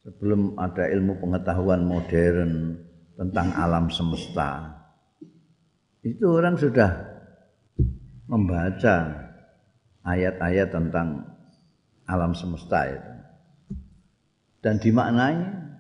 Sebelum 0.07 0.55
ada 0.55 0.87
ilmu 0.87 1.19
pengetahuan 1.19 1.83
modern, 1.83 2.79
tentang 3.17 3.49
alam 3.57 3.89
semesta. 3.89 4.77
Itu 6.05 6.37
orang 6.37 6.55
sudah 6.55 6.93
membaca 8.29 8.95
ayat-ayat 10.05 10.69
tentang 10.71 11.25
alam 12.07 12.31
semesta 12.37 12.87
itu. 12.87 13.11
dan 14.57 14.81
dimaknai 14.81 15.37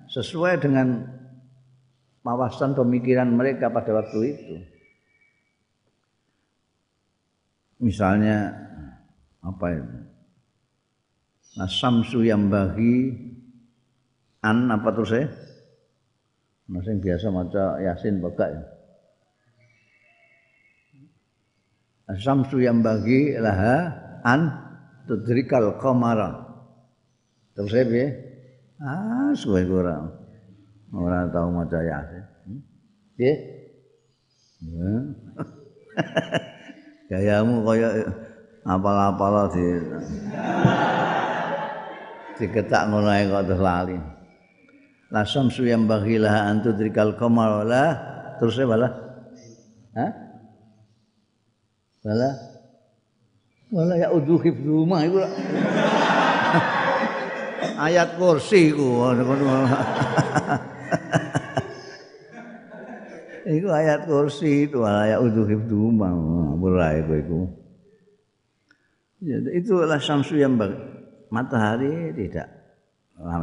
sesuai 0.07 0.63
dengan 0.63 1.01
wawasan 2.23 2.77
pemikiran 2.77 3.27
mereka 3.27 3.67
pada 3.67 3.89
waktu 3.89 4.19
itu. 4.31 4.55
Misalnya 7.83 8.53
apa 9.43 9.67
itu? 9.75 9.97
Nah, 11.57 11.67
samsu 11.67 12.21
yang 12.21 12.47
bagi 12.47 13.11
an 14.47 14.71
apa 14.71 14.89
terus 14.95 15.11
ya? 15.11 15.27
Masing 16.71 17.03
biasa 17.03 17.27
maca 17.31 17.79
Yasin 17.83 18.23
bapak 18.23 18.47
ya. 18.51 18.61
Samsu 22.15 22.63
yang 22.63 22.79
bagi 22.79 23.35
laha 23.35 23.91
an 24.23 24.55
tudrikal 25.07 25.75
qamara. 25.79 26.47
Terus 27.55 27.73
ya 27.75 28.07
Ah, 28.77 29.33
suwe 29.33 29.65
kurang. 29.65 30.13
Ora 30.93 31.27
tau 31.33 31.51
maca 31.51 31.79
Yasin. 31.83 32.23
Nggih. 33.17 33.37
Hmm? 34.57 35.13
Gayamu 37.09 37.63
kaya 37.63 38.03
apal-apal 38.67 39.47
di 39.55 39.63
diketak 42.37 42.83
ngono 42.91 43.09
ae 43.09 43.25
kok 43.25 43.45
terus 43.49 43.63
lali. 43.63 43.97
La 45.07 45.23
samsu 45.23 45.63
yang 45.63 45.87
bagilah 45.87 46.51
antu 46.51 46.75
drikal 46.75 47.15
qamar 47.15 47.63
wala 47.63 47.83
terus 48.43 48.59
wala. 48.59 48.91
Hah? 49.95 50.11
Wala. 52.03 52.29
Wala 53.71 53.93
ya 53.95 54.11
udu 54.11 54.35
hifdhuma 54.39 55.07
iku. 55.07 55.23
Ayat 57.87 58.19
kursi 58.19 58.75
ku. 58.75 59.05
Iku 63.47 63.71
ayat 63.71 64.11
kursi 64.11 64.67
itu 64.67 64.83
ayat 64.83 65.23
udu 65.23 65.47
hifdhuma. 65.47 66.11
Ora 66.59 66.99
iku. 66.99 67.47
Ya, 69.23 69.39
itulah 69.55 70.03
samsu 70.03 70.35
yang 70.35 70.59
bagi. 70.59 70.75
Matahari 71.31 72.11
tidak 72.11 72.56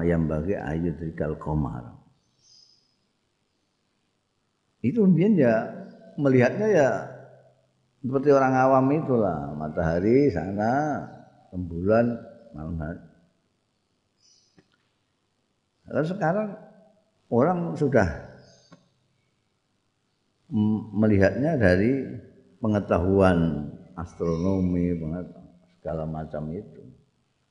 yang 0.07 0.31
bagi 0.31 0.55
ayu 0.55 0.95
trikal 0.95 1.35
komar. 1.35 1.95
Itu 4.85 5.03
kemudian 5.03 5.35
ya 5.35 5.55
melihatnya 6.21 6.69
ya 6.71 6.89
seperti 8.05 8.29
orang 8.31 8.55
awam 8.55 8.87
itulah 8.93 9.57
matahari 9.57 10.29
sana 10.29 11.03
rembulan 11.51 12.21
malam 12.53 12.77
hari. 12.77 13.03
Lalu 15.89 16.07
sekarang 16.07 16.49
orang 17.33 17.59
sudah 17.75 18.09
melihatnya 20.95 21.57
dari 21.57 22.05
pengetahuan 22.61 23.69
astronomi, 23.97 24.95
segala 25.81 26.05
macam 26.05 26.53
itu. 26.53 26.83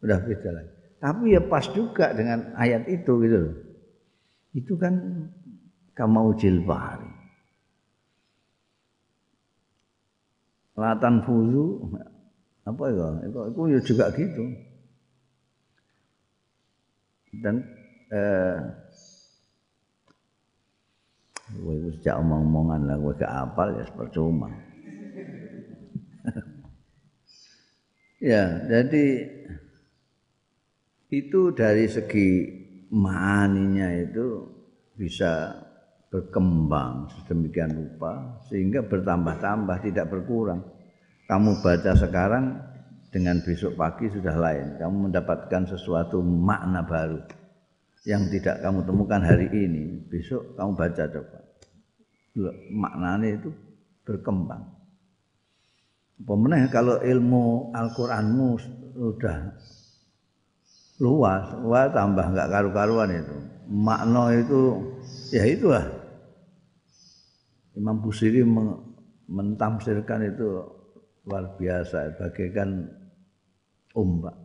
Udah 0.05 0.21
beda 0.21 0.49
lagi. 0.53 0.82
Tapi 1.03 1.35
ya 1.35 1.43
pas 1.43 1.67
juga 1.67 2.15
dengan 2.15 2.55
ayat 2.55 2.87
itu 2.87 3.11
gitu. 3.27 3.41
Itu 4.55 4.79
kan 4.79 5.27
kamau 5.91 6.31
jilbari. 6.39 7.11
Latan 10.79 11.27
fuzu 11.27 11.91
apa 12.63 12.83
ya? 12.87 13.09
Itu, 13.27 13.39
itu 13.51 13.61
ya 13.67 13.79
juga 13.83 14.05
gitu. 14.15 14.43
Dan 17.43 17.59
eh 18.15 18.59
Gue 21.53 21.91
sejak 21.99 22.17
omong-omongan 22.23 22.81
lah, 22.89 22.97
gue 22.97 23.13
ke 23.19 23.27
apal 23.27 23.77
ya 23.77 23.85
percuma. 23.93 24.49
ya, 28.31 28.43
jadi 28.65 29.03
itu 31.13 31.53
dari 31.53 31.85
segi 31.85 32.29
maninya 32.89 33.93
itu 33.93 34.49
bisa 34.97 35.53
berkembang 36.09 37.09
sedemikian 37.09 37.73
rupa 37.73 38.41
sehingga 38.49 38.81
bertambah-tambah 38.85 39.77
tidak 39.85 40.09
berkurang. 40.09 40.61
Kamu 41.29 41.61
baca 41.61 41.93
sekarang 41.97 42.57
dengan 43.13 43.41
besok 43.45 43.77
pagi 43.77 44.09
sudah 44.09 44.33
lain. 44.37 44.77
Kamu 44.81 45.09
mendapatkan 45.09 45.69
sesuatu 45.69 46.21
makna 46.21 46.81
baru 46.85 47.21
yang 48.09 48.29
tidak 48.29 48.61
kamu 48.61 48.81
temukan 48.85 49.21
hari 49.21 49.49
ini. 49.53 50.05
Besok 50.09 50.57
kamu 50.57 50.71
baca 50.73 51.03
coba. 51.09 51.39
Maknanya 52.73 53.29
itu 53.37 53.49
berkembang. 54.05 54.65
Pemenang 56.23 56.69
kalau 56.69 57.01
ilmu 57.01 57.73
Al-Qur'anmu 57.73 58.49
sudah 58.93 59.37
luas, 61.01 61.49
wah 61.65 61.89
tambah 61.89 62.25
nggak 62.33 62.49
karu-karuan 62.49 63.09
itu. 63.09 63.35
Makna 63.69 64.35
itu 64.37 64.61
ya 65.33 65.43
itulah. 65.47 65.85
Imam 67.73 67.97
Busiri 67.97 68.45
mentamsirkan 69.25 70.29
itu 70.29 70.61
luar 71.25 71.57
biasa, 71.57 72.13
bagaikan 72.21 72.85
ombak, 73.97 74.37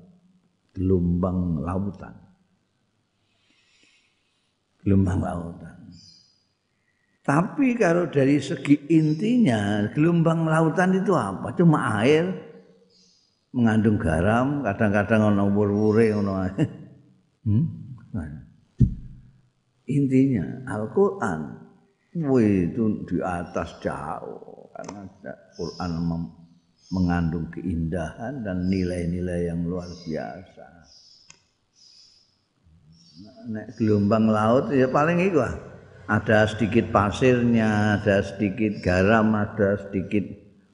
gelombang 0.72 1.61
lautan. 1.61 2.14
Gelombang 4.80 5.20
lautan. 5.20 5.76
Tapi 7.20 7.76
kalau 7.76 8.08
dari 8.08 8.40
segi 8.40 8.88
intinya, 8.88 9.84
gelombang 9.92 10.48
lautan 10.48 10.96
itu 10.96 11.12
apa? 11.12 11.52
Cuma 11.52 12.00
air 12.00 12.47
mengandung 13.58 13.98
garam, 13.98 14.62
kadang-kadang 14.62 15.34
ana 15.34 15.44
wur-wure 15.50 16.14
ngono. 16.14 16.46
Hmm? 17.42 17.64
Intinya 19.90 20.46
Al-Qur'an 20.70 21.58
itu 22.14 22.84
di 23.10 23.18
atas 23.18 23.82
jauh 23.82 24.70
karena 24.70 25.10
Al-Qur'an 25.26 25.90
mengandung 26.94 27.50
keindahan 27.50 28.46
dan 28.46 28.70
nilai-nilai 28.70 29.50
yang 29.50 29.66
luar 29.66 29.90
biasa. 30.06 30.66
Nek 33.50 33.74
gelombang 33.74 34.30
laut 34.30 34.70
ya 34.70 34.86
paling 34.86 35.18
itu. 35.18 35.42
Ada 36.08 36.48
sedikit 36.48 36.88
pasirnya, 36.94 38.00
ada 38.00 38.24
sedikit 38.24 38.80
garam, 38.80 39.34
ada 39.34 39.76
sedikit 39.88 40.24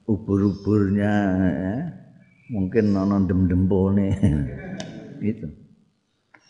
ubur-uburnya. 0.07 1.15
Ya 1.43 2.04
mungkin 2.49 2.93
nono 2.93 3.25
dem 3.25 3.49
dempone 3.49 4.07
itu. 5.31 5.47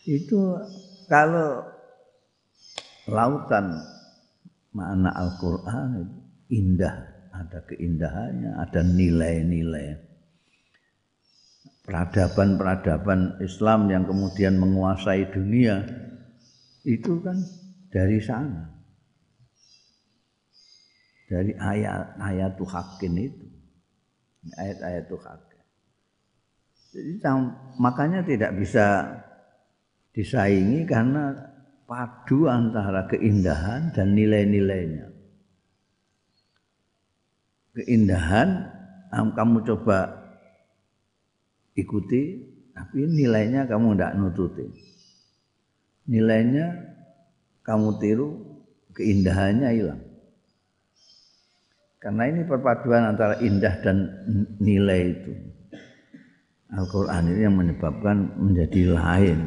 Itu 0.05 0.59
kalau 1.07 1.65
lautan 3.09 3.79
makna 4.75 5.09
Al-Quran 5.15 5.91
indah 6.51 6.95
ada 7.33 7.59
keindahannya 7.65 8.59
ada 8.59 8.81
nilai-nilai. 8.85 10.03
Peradaban-peradaban 11.85 13.37
Islam 13.45 13.93
yang 13.93 14.09
kemudian 14.09 14.57
menguasai 14.57 15.29
dunia 15.29 15.85
itu 16.81 17.21
kan 17.21 17.37
dari 17.93 18.17
sana. 18.17 18.73
Dari 21.29 21.53
ayat-ayat 21.53 22.57
Tuhakin 22.57 23.13
itu. 23.21 23.45
Ayat-ayat 24.57 25.05
Tuhakin 25.09 25.54
jadi 26.95 27.19
makanya 27.75 28.23
tidak 28.23 28.55
bisa 28.55 29.03
disaingi 30.15 30.87
karena 30.87 31.35
padu 31.83 32.47
antara 32.47 33.03
keindahan 33.11 33.91
dan 33.91 34.15
nilai-nilainya. 34.15 35.11
Keindahan 37.75 38.71
kamu 39.11 39.67
coba 39.67 40.23
ikuti, 41.75 42.47
tapi 42.71 43.03
nilainya 43.03 43.67
kamu 43.67 43.99
tidak 43.99 44.15
nututi. 44.15 44.65
Nilainya 46.07 46.79
kamu 47.67 47.99
tiru, 47.99 48.39
keindahannya 48.95 49.69
hilang. 49.75 50.01
Karena 51.99 52.23
ini 52.31 52.47
perpaduan 52.47 53.03
antara 53.11 53.35
indah 53.43 53.75
dan 53.83 53.97
nilai 54.63 55.11
itu. 55.11 55.54
Al-Quran 56.75 57.23
ini 57.31 57.41
yang 57.47 57.55
menyebabkan 57.55 58.35
menjadi 58.35 58.81
lain. 58.91 59.39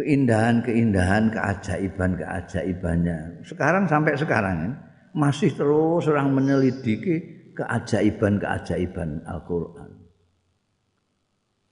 Keindahan-keindahan, 0.00 1.30
keajaiban-keajaibannya. 1.30 3.44
Sekarang 3.44 3.84
sampai 3.86 4.16
sekarang 4.16 4.56
ya, 4.56 4.70
masih 5.12 5.52
terus 5.52 6.08
orang 6.08 6.32
menyelidiki 6.32 7.14
keajaiban-keajaiban 7.52 9.28
Al-Quran. 9.28 10.00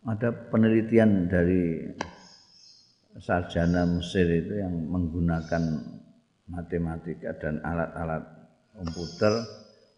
ada 0.01 0.33
penelitian 0.49 1.29
dari 1.29 1.85
sarjana 3.21 3.85
Mesir 3.85 4.25
itu 4.33 4.57
yang 4.57 4.73
menggunakan 4.89 5.61
matematika 6.49 7.37
dan 7.37 7.61
alat-alat 7.61 8.25
komputer 8.73 9.45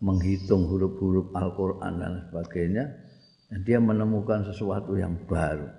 menghitung 0.03 0.67
huruf-huruf 0.67 1.31
Al-Quran 1.33 1.93
dan 2.03 2.12
sebagainya 2.29 2.85
dan 3.49 3.59
dia 3.62 3.79
menemukan 3.79 4.43
sesuatu 4.43 4.99
yang 4.99 5.15
baru 5.31 5.71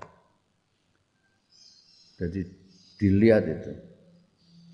jadi 2.17 2.41
dilihat 2.97 3.43
itu 3.45 3.71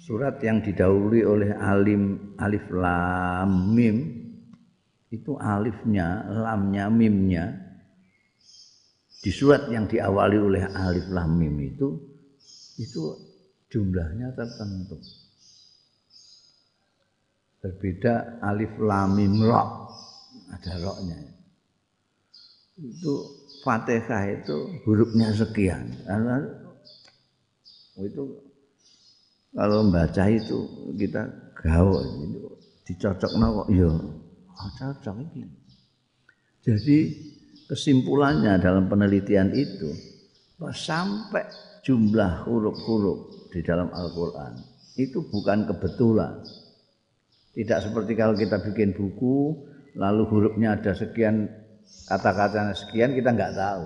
surat 0.06 0.38
yang 0.46 0.62
didahului 0.62 1.26
oleh 1.26 1.52
alim 1.58 2.38
alif 2.38 2.70
lam 2.70 3.74
mim 3.74 3.98
itu 5.10 5.34
alifnya 5.42 6.30
lamnya 6.30 6.86
mimnya 6.94 7.46
di 9.20 9.34
surat 9.34 9.68
yang 9.68 9.90
diawali 9.90 10.38
oleh 10.38 10.64
alif 10.70 11.10
lam 11.10 11.36
mim 11.36 11.58
itu 11.60 12.10
itu 12.80 13.30
jumlahnya 13.68 14.34
tertentu. 14.34 14.98
Berbeda 17.60 18.39
alif 18.39 18.72
lam 18.80 19.19
mim 19.19 19.43
ada 20.50 20.72
roknya. 20.80 21.19
Itu 22.80 23.13
Fatihah 23.60 24.24
itu 24.39 24.80
hurufnya 24.88 25.36
sekian. 25.36 25.91
Karena 26.08 26.39
itu 28.00 28.24
kalau 29.52 29.84
membaca 29.84 30.24
itu 30.32 30.88
kita 30.95 31.28
gaul 31.60 32.06
itu 32.24 32.39
dicocok 32.88 33.32
kok 33.36 33.67
ya 33.67 33.91
oh, 33.91 34.69
cocok 34.80 35.15
ini. 35.19 35.52
Jadi 36.63 36.98
kesimpulannya 37.67 38.56
dalam 38.63 38.88
penelitian 38.88 39.52
itu 39.52 39.91
sampai 40.72 41.43
jumlah 41.84 42.48
huruf-huruf 42.48 43.52
di 43.52 43.60
dalam 43.63 43.89
Al-Quran 43.91 44.60
itu 45.00 45.24
bukan 45.24 45.63
kebetulan. 45.63 46.43
Tidak 47.60 47.80
seperti 47.84 48.15
kalau 48.15 48.39
kita 48.39 48.63
bikin 48.63 48.95
buku, 48.95 49.52
lalu 50.00 50.24
hurufnya 50.32 50.80
ada 50.80 50.95
sekian, 50.95 51.52
kata-katanya 52.08 52.72
sekian, 52.72 53.12
kita 53.12 53.36
nggak 53.36 53.52
tahu. 53.52 53.84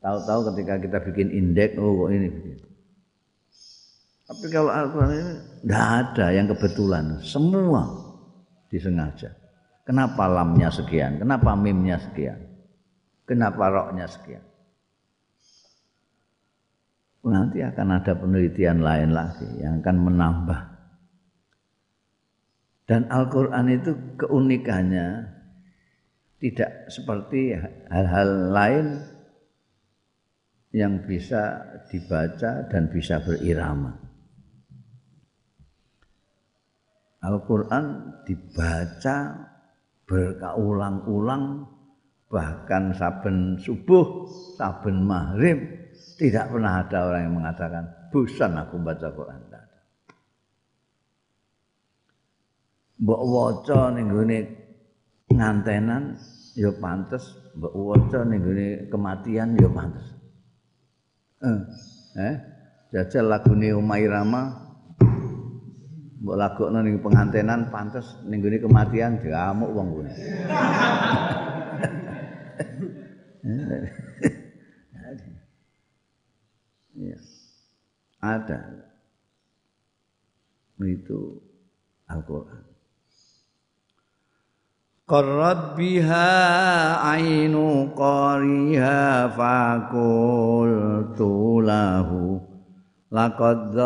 Tahu-tahu 0.00 0.40
ketika 0.50 0.74
kita 0.80 0.98
bikin 1.04 1.28
indeks, 1.36 1.76
oh 1.76 1.92
kok 2.00 2.10
ini 2.16 2.32
begitu. 2.32 2.66
Tapi 4.24 4.46
kalau 4.48 4.72
Al-Quran 4.72 5.12
ini 5.12 5.34
tidak 5.60 5.84
ada 5.84 6.26
yang 6.32 6.46
kebetulan, 6.48 7.04
semua 7.20 7.82
disengaja. 8.72 9.36
Kenapa 9.84 10.24
lamnya 10.24 10.72
sekian? 10.72 11.20
Kenapa 11.20 11.52
mimnya 11.52 12.00
sekian? 12.00 12.40
Kenapa 13.28 13.68
roknya 13.68 14.08
sekian? 14.08 14.40
nanti 17.22 17.62
akan 17.62 18.02
ada 18.02 18.18
penelitian 18.18 18.82
lain 18.82 19.14
lagi 19.14 19.46
yang 19.62 19.78
akan 19.78 19.96
menambah. 20.10 20.71
Dan 22.86 23.06
Al-Quran 23.08 23.66
itu 23.70 23.92
keunikannya 24.18 25.30
tidak 26.42 26.90
seperti 26.90 27.54
hal-hal 27.86 28.30
lain 28.50 28.86
yang 30.74 31.04
bisa 31.06 31.62
dibaca 31.92 32.66
dan 32.66 32.90
bisa 32.90 33.22
berirama. 33.22 33.92
Al-Quran 37.22 37.84
dibaca 38.26 39.16
berkaulang-ulang 40.02 41.70
bahkan 42.26 42.90
saben 42.96 43.60
subuh, 43.62 44.26
saben 44.58 45.06
maghrib, 45.06 45.60
tidak 46.18 46.50
pernah 46.50 46.82
ada 46.82 46.98
orang 47.06 47.22
yang 47.28 47.36
mengatakan 47.38 47.84
bosan 48.10 48.58
aku 48.58 48.80
baca 48.82 49.08
Quran. 49.12 49.38
Tidak 49.46 49.62
ada. 49.62 49.80
Mbok 53.00 53.22
waca 53.24 53.94
ning 53.94 54.12
gone 54.12 54.38
ngantenan 55.32 56.18
ya 56.52 56.70
pantes, 56.76 57.24
mbok 57.56 57.72
waca 57.72 58.20
ning 58.28 58.44
gone 58.44 58.68
kematian 58.92 59.56
ya 59.56 59.68
pantes. 59.72 60.06
Eh, 61.42 61.60
eh 62.20 62.34
jajal 62.92 63.32
lagune 63.32 63.72
Umairama 63.72 64.42
mbok 66.22 66.36
lagokno 66.38 66.78
ning 66.84 67.00
pengantenan 67.02 67.72
pantes 67.72 68.20
ning 68.28 68.44
gone 68.44 68.60
kematian 68.60 69.18
diamuk 69.18 69.72
wong 69.72 69.88
kuwi. 69.96 70.10
Ya. 76.92 77.18
Ada. 78.22 78.60
Itu 80.82 81.42
Al-Quran. 82.06 82.71
Qarrat 85.02 85.74
biha 85.74 86.30
ainu 87.02 87.90
qariha 87.92 89.28
fakul 89.34 90.72
tulahu. 91.18 92.38
Laqad 93.12 93.76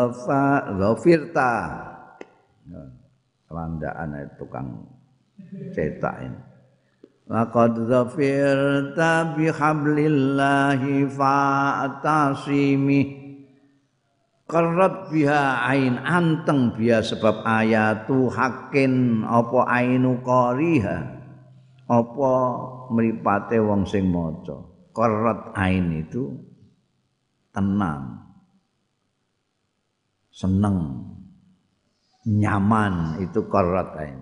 dhafirta 0.77 1.53
kelandaan 3.49 4.13
itu 4.23 4.31
tukang 4.39 4.87
cetak 5.73 6.15
ini. 6.21 6.39
Laqad 7.27 7.75
dhafirta 7.91 9.35
bihablillahi 9.35 11.09
fa'tasimi 11.11 13.01
Karat 14.47 15.11
biha 15.11 15.59
ain 15.67 15.99
anteng 15.99 16.71
biha 16.71 17.03
sebab 17.03 17.43
ayatu 17.43 18.31
hakin 18.31 19.27
apa 19.27 19.67
ainu 19.67 20.23
qariha 20.23 20.97
apa 21.83 22.33
mripate 22.95 23.59
wong 23.59 23.83
sing 23.83 24.07
maca. 24.07 24.55
Karat 24.95 25.51
ain 25.51 25.99
itu 25.99 26.31
tenang 27.51 28.23
seneng 30.31 30.95
nyaman 32.23 33.19
itu 33.19 33.51
karat 33.51 33.99
ain. 33.99 34.19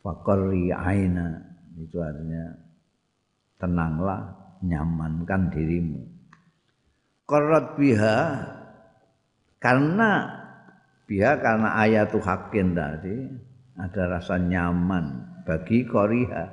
Faqarri 0.00 0.72
aina 0.72 1.36
itu 1.76 2.00
artinya 2.00 2.56
tenanglah 3.60 4.24
nyamankan 4.64 5.52
dirimu. 5.52 6.00
Qarat 7.28 7.76
biha 7.76 8.16
karena 9.60 10.40
biha 11.04 11.36
karena 11.38 11.76
ayatu 11.78 12.18
hakin 12.18 12.72
tadi 12.72 13.16
ada 13.76 14.18
rasa 14.18 14.40
nyaman 14.40 15.20
bagi 15.44 15.84
koriha 15.84 16.48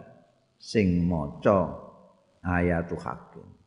sing 0.60 1.08
maca 1.08 1.72
ayatu 2.44 3.00
hakin 3.00 3.58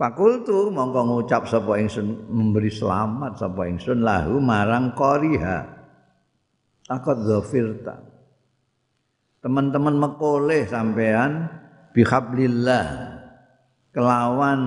Fakultu 0.00 0.72
mongko 0.72 1.00
ngucap 1.04 1.44
sapa 1.44 1.76
ingsun 1.76 2.32
memberi 2.32 2.72
selamat 2.72 3.36
sapa 3.36 3.68
ingsun 3.68 4.00
lahu 4.00 4.40
marang 4.40 4.96
koriha. 4.96 5.60
Takut 6.88 7.20
zafirta 7.20 8.00
teman-teman 9.44 9.96
mekoleh 10.00 10.64
sampean 10.68 11.52
bihablillah 11.92 12.86
kelawan 13.92 14.60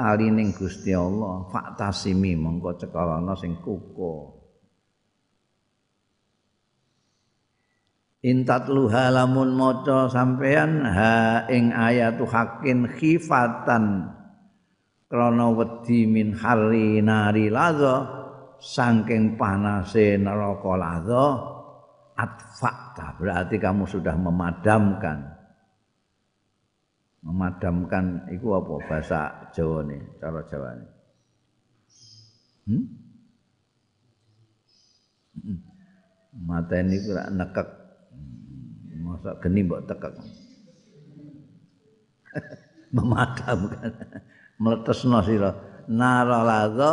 tali 0.00 0.32
ning 0.32 0.56
Gusti 0.56 0.96
Allah 0.96 1.44
faktasimi 1.52 2.32
mongko 2.32 2.80
cekalana 2.80 3.36
sing 3.36 3.60
kuko 3.60 4.40
Intat 8.20 8.68
luha 8.68 9.08
lamun 9.08 9.56
maca 9.56 10.04
sampean 10.12 10.84
ha 10.84 11.48
ing 11.48 11.72
ayatu 11.72 12.28
hakin 12.28 12.84
khifatan 12.84 14.12
krana 15.08 15.48
wedi 15.56 16.04
min 16.04 16.36
hari 16.36 17.00
nari 17.00 17.48
ladha 17.48 18.04
saking 18.60 19.40
panase 19.40 20.20
neraka 20.20 20.72
ladha 20.76 21.26
atfakta 22.12 23.16
berarti 23.16 23.56
kamu 23.56 23.88
sudah 23.88 24.12
memadamkan 24.20 25.39
memadamkan 27.20 28.24
itu 28.32 28.48
apa 28.56 28.74
bahasa 28.88 29.20
Jawa 29.52 29.84
nih 29.84 30.00
cara 30.16 30.40
Jawa 30.48 30.68
nih 30.72 30.90
hmm? 32.70 32.84
hmm. 35.40 35.58
mata 36.46 36.78
ini 36.78 36.96
kurang 37.02 37.28
nekek. 37.36 37.68
Masa 39.00 39.34
geni 39.42 39.66
mbok 39.66 39.84
tekek. 39.88 40.12
Memadamkan. 42.94 43.92
Sira. 45.26 45.50
Naralaza 45.90 46.92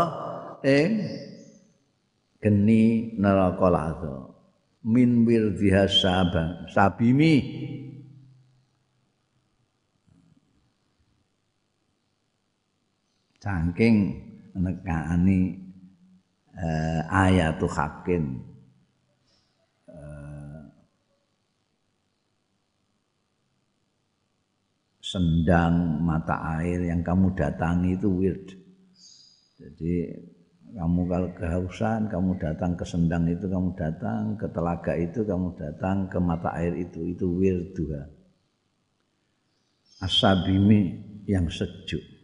ing 0.65 0.91
geni 2.41 3.13
neraka 3.19 3.67
ladha. 3.69 4.15
Min 4.87 5.27
wirdiha 5.27 5.85
sabimi 6.71 7.35
saking 13.37 13.95
nekani 14.57 15.53
eh, 16.57 17.01
ayatu 17.05 17.69
hakin 17.69 18.23
eh, 19.85 20.61
sendang 25.01 26.01
mata 26.01 26.57
air 26.59 26.89
yang 26.89 27.05
kamu 27.05 27.31
datangi 27.37 27.95
itu 27.95 28.09
weird. 28.09 28.45
Jadi 29.57 29.95
kamu 30.75 31.01
kalau 31.07 31.29
kehausan 31.31 32.11
kamu 32.11 32.31
datang 32.37 32.75
ke 32.75 32.83
sendang 32.83 33.23
itu 33.31 33.47
kamu 33.47 33.71
datang 33.79 34.35
ke 34.35 34.45
telaga 34.51 34.93
itu 34.99 35.23
kamu 35.23 35.55
datang 35.55 36.11
ke 36.11 36.19
mata 36.19 36.51
air 36.59 36.75
itu 36.75 37.07
itu 37.07 37.23
wirduha 37.23 38.03
asabimi 40.03 40.99
yang 41.23 41.47
sejuk 41.47 42.16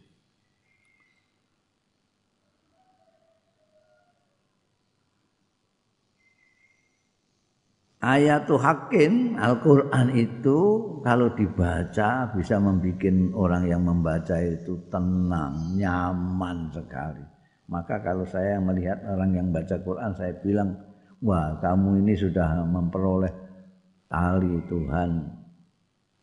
Ayatul 8.04 8.60
Hakim 8.60 9.32
Al-Quran 9.40 10.12
itu 10.12 10.60
kalau 11.00 11.32
dibaca 11.32 12.28
bisa 12.36 12.60
membuat 12.60 13.16
orang 13.32 13.64
yang 13.64 13.80
membaca 13.80 14.36
itu 14.44 14.76
tenang, 14.92 15.72
nyaman 15.72 16.68
sekali. 16.68 17.24
Maka 17.64 18.04
kalau 18.04 18.28
saya 18.28 18.60
melihat 18.60 19.00
orang 19.08 19.32
yang 19.32 19.48
baca 19.48 19.80
Quran, 19.80 20.12
saya 20.20 20.36
bilang, 20.36 20.76
wah 21.24 21.56
kamu 21.64 22.04
ini 22.04 22.12
sudah 22.12 22.60
memperoleh 22.68 23.32
tali 24.04 24.52
Tuhan 24.68 25.10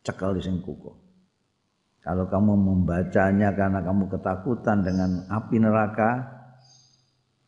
cekal 0.06 0.38
di 0.38 0.42
singkuko. 0.46 1.02
Kalau 2.06 2.30
kamu 2.30 2.62
membacanya 2.62 3.58
karena 3.58 3.82
kamu 3.82 4.06
ketakutan 4.06 4.86
dengan 4.86 5.26
api 5.34 5.58
neraka, 5.58 6.30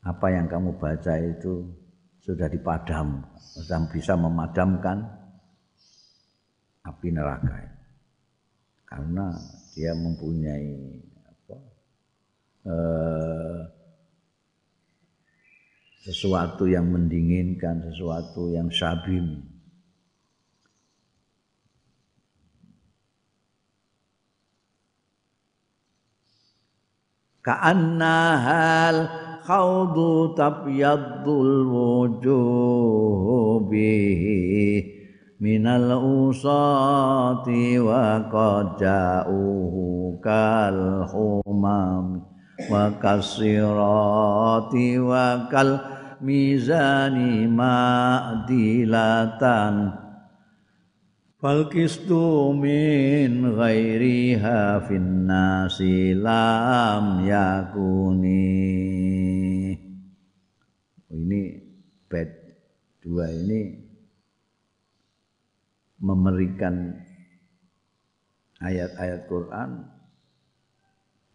apa 0.01 0.27
yang 0.33 0.49
kamu 0.49 0.73
baca 0.81 1.21
itu 1.21 1.82
sudah 2.23 2.47
dipadam, 2.47 3.19
sudah 3.35 3.83
bisa 3.91 4.15
memadamkan 4.15 5.03
api 6.87 7.11
neraka. 7.11 7.67
Karena 8.87 9.35
dia 9.75 9.91
mempunyai 9.91 10.71
apa, 11.27 11.57
eh, 12.71 13.59
sesuatu 16.07 16.63
yang 16.63 16.87
mendinginkan, 16.87 17.91
sesuatu 17.91 18.55
yang 18.55 18.71
sabim. 18.71 19.43
Ka'annahal 27.43 29.22
khawdu 29.43 30.31
tabyaddul 30.39 31.67
wujuh 31.67 33.67
minal 35.43 35.99
usati 35.99 37.75
wa 37.83 38.23
qad 38.31 38.79
ja'uhu 38.79 40.15
kal 40.23 41.03
humam 41.11 42.23
wa 42.71 42.87
kasirati 42.95 45.03
wa 45.03 45.51
kal 45.51 45.83
mizani 46.23 47.43
ma'dilatan 47.51 48.95
fal 51.43 51.67
kistu 51.67 52.55
min 52.55 53.59
ghairiha 53.59 54.87
fin 54.87 55.27
nasi 55.27 56.15
lam 56.15 57.27
yakuni 57.27 58.47
ini 61.11 61.43
bed 62.07 62.31
dua 63.03 63.27
ini 63.27 63.75
memberikan 65.99 66.95
ayat-ayat 68.63 69.27
Quran 69.27 69.69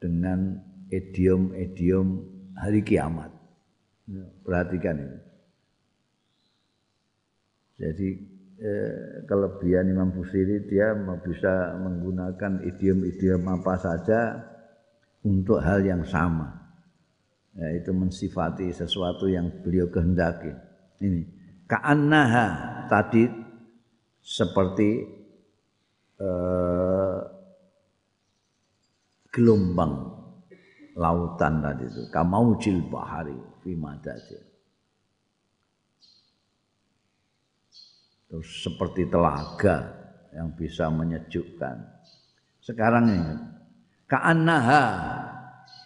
dengan 0.00 0.56
idiom-idiom 0.88 2.08
hari 2.56 2.80
kiamat 2.80 3.38
Ya, 4.08 4.24
perhatikan 4.40 4.96
ini. 5.04 5.18
Jadi 7.76 8.08
eh, 8.56 9.20
kelebihan 9.28 9.92
Imam 9.92 10.16
Busiri 10.16 10.64
dia 10.64 10.96
bisa 11.20 11.76
menggunakan 11.76 12.64
idiom-idiom 12.64 13.44
apa 13.44 13.76
saja 13.76 14.32
untuk 15.28 15.60
hal 15.60 15.84
yang 15.84 16.08
sama. 16.08 16.56
Yaitu 17.52 17.92
mensifati 17.92 18.72
sesuatu 18.72 19.28
yang 19.28 19.60
beliau 19.60 19.92
kehendaki. 19.92 20.56
Ini 21.04 21.37
ka'annaha 21.68 22.46
tadi 22.88 23.28
seperti 24.24 24.90
eh, 26.18 27.18
gelombang 29.28 29.94
lautan 30.98 31.62
tadi 31.62 31.84
itu 31.86 32.02
kamaujil 32.10 32.88
bahari 32.90 33.36
fi 33.62 33.76
madajir. 33.76 34.42
Terus 38.28 38.48
seperti 38.60 39.08
telaga 39.08 39.88
yang 40.36 40.52
bisa 40.52 40.92
menyejukkan. 40.92 41.76
Sekarang 42.60 43.08
ini 43.08 43.34
ka'annaha 44.04 44.84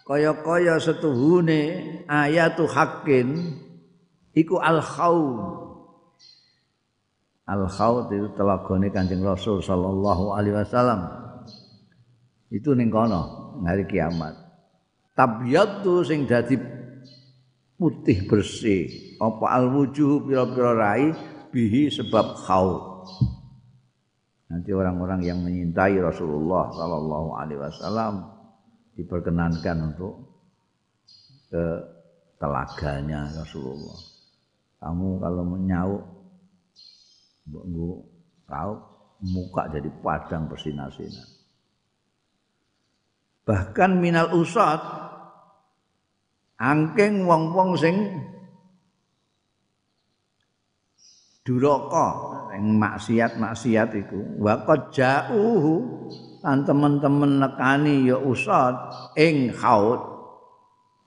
kaya-kaya 0.03 0.75
setuhune 0.83 2.03
ayatu 2.11 2.67
hakin 2.67 3.55
iku 4.35 4.59
al-khawd. 7.47 8.07
Al-khawd 8.09 8.15
itu 8.15 8.27
telagane 8.37 8.87
Kanjeng 8.93 9.23
Rasul 9.23 9.59
sallallahu 9.59 10.35
alaihi 10.35 10.55
wasallam. 10.55 10.99
Itu 12.53 12.77
ning 12.77 12.93
kono 12.93 13.55
hari 13.65 13.83
kiamat. 13.89 14.37
Tabyatu 15.13 16.01
sing 16.05 16.25
dadi 16.25 16.57
putih 17.77 18.29
bersih 18.29 18.87
apa 19.19 19.59
al 19.59 19.73
wujuh 19.73 20.23
pira-pira 20.23 20.71
rai 20.71 21.11
bihi 21.51 21.89
sebab 21.91 22.37
khaut 22.47 23.03
nanti 24.47 24.69
orang-orang 24.71 25.21
yang 25.25 25.41
menyintai 25.41 25.97
Rasulullah 25.99 26.69
sallallahu 26.71 27.29
alaihi 27.35 27.59
wasallam 27.59 28.13
diperkenankan 28.93 29.77
untuk 29.93 30.13
ke 31.49 31.65
telaganya 32.37 33.27
Rasulullah 33.35 33.99
kamu 34.79 35.09
kalau 35.19 35.43
menyauk 35.43 36.01
mbok 37.47 38.07
rauk 38.47 38.79
muka 39.23 39.71
jadi 39.71 39.89
padang 40.03 40.51
bersinar-sinar. 40.51 41.27
Bahkan 43.43 43.91
minal 43.99 44.31
usat 44.35 44.79
angking 46.59 47.27
wong-wong 47.27 47.75
sing 47.75 47.95
duraka 51.43 52.07
sing 52.55 52.79
maksiat-maksiat 52.79 53.89
iku. 53.99 54.19
Wa 54.39 54.63
qad 54.63 54.95
ja'uhu 54.95 55.75
lan 56.43 56.63
teman-teman 56.63 57.43
nekani 57.43 58.07
ya 58.07 58.19
usad 58.19 58.75
ing 59.19 59.51
khaut 59.51 59.99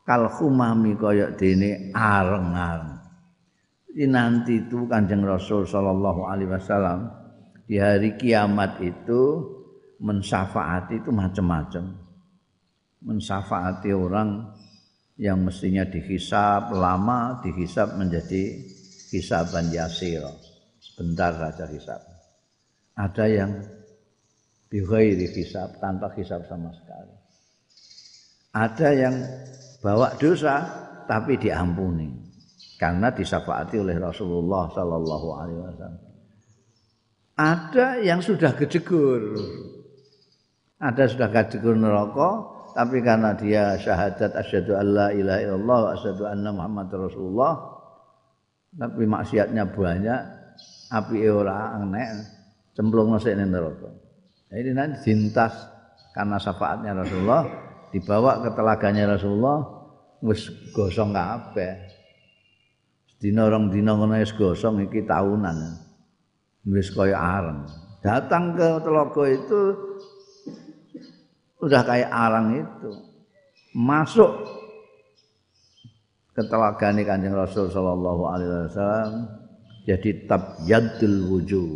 kal 0.05 0.29
khumami 0.29 0.93
kaya 0.97 1.33
dene 1.37 1.93
areng-areng 1.93 2.96
nanti 4.05 4.61
itu 4.61 4.85
Kanjeng 4.85 5.25
Rasul 5.25 5.65
sallallahu 5.65 6.29
alaihi 6.29 6.53
wasallam 6.53 7.09
di 7.65 7.81
hari 7.81 8.13
kiamat 8.21 8.77
itu 8.85 9.41
mensafaati 10.05 11.01
itu 11.01 11.09
macam-macam. 11.09 11.97
Mensafaati 13.01 13.97
orang 13.97 14.53
yang 15.17 15.41
mestinya 15.41 15.89
dihisap 15.89 16.77
lama 16.77 17.41
dihisap 17.41 17.97
menjadi 17.97 18.61
hisaban 19.17 19.73
yasir. 19.73 20.21
Sebentar 20.77 21.33
saja 21.33 21.65
hisap. 21.73 22.01
Ada 23.01 23.25
yang 23.33 23.53
bighairi 24.69 25.25
hisap 25.33 25.81
tanpa 25.81 26.13
hisap 26.13 26.45
sama 26.45 26.69
sekali. 26.77 27.17
Ada 28.53 28.89
yang 28.93 29.17
bawa 29.81 30.13
dosa 30.21 30.65
tapi 31.09 31.41
diampuni 31.41 32.26
karena 32.77 33.13
disafaati 33.13 33.81
oleh 33.81 33.97
Rasulullah 33.97 34.69
sallallahu 34.73 35.29
alaihi 35.37 35.61
wasallam. 35.65 36.05
Ada 37.37 37.87
yang 38.01 38.25
sudah 38.25 38.57
gejegur 38.57 39.37
ada 40.77 41.09
sudah 41.09 41.29
gejegur 41.33 41.77
neraka 41.77 42.57
tapi 42.77 43.01
karena 43.01 43.33
dia 43.33 43.81
syahadat 43.81 44.37
asyhadu 44.37 44.77
alla 44.77 45.09
ilaha 45.13 45.41
illallah 45.41 45.79
wa 45.81 45.91
asyhadu 45.97 46.23
anna 46.29 46.53
muhammad 46.53 46.89
rasulullah 46.93 47.57
tapi 48.77 49.09
maksiatnya 49.09 49.73
banyak 49.73 50.21
api 50.93 51.19
ora 51.33 51.81
enek 51.81 52.09
cemplung 52.77 53.17
nang 53.17 53.49
neraka. 53.49 53.91
Jadi 54.53 54.71
nanti 54.77 54.97
dintas 55.03 55.53
karena 56.13 56.37
syafaatnya 56.37 56.93
Rasulullah 56.93 57.43
dibawa 57.91 58.45
ke 58.45 58.51
telaganya 58.53 59.17
Rasulullah 59.17 59.59
wis 60.23 60.49
gosong 60.77 61.11
kabeh 61.13 61.73
dina 63.17 63.49
rong 63.49 63.73
dina 63.73 63.97
ngono 63.97 64.21
wis 64.21 64.35
gosong 64.37 64.87
iki 64.87 65.05
tahunan. 65.09 65.57
Wis 66.67 66.91
kaya 66.91 67.17
areng 67.17 67.87
datang 68.07 68.55
ke 68.55 68.69
telaga 68.87 69.25
itu 69.27 69.63
udah 71.63 71.83
kayak 71.83 72.11
arang 72.13 72.47
itu. 72.63 72.91
Masuk 73.77 74.31
ke 76.37 76.43
telagane 76.49 77.05
Kanjeng 77.05 77.33
Rasul 77.33 77.73
sallallahu 77.73 78.23
alaihi 78.29 78.51
wasallam 78.69 79.13
jadi 79.89 80.29
tabyadul 80.29 81.33
wujuh 81.33 81.69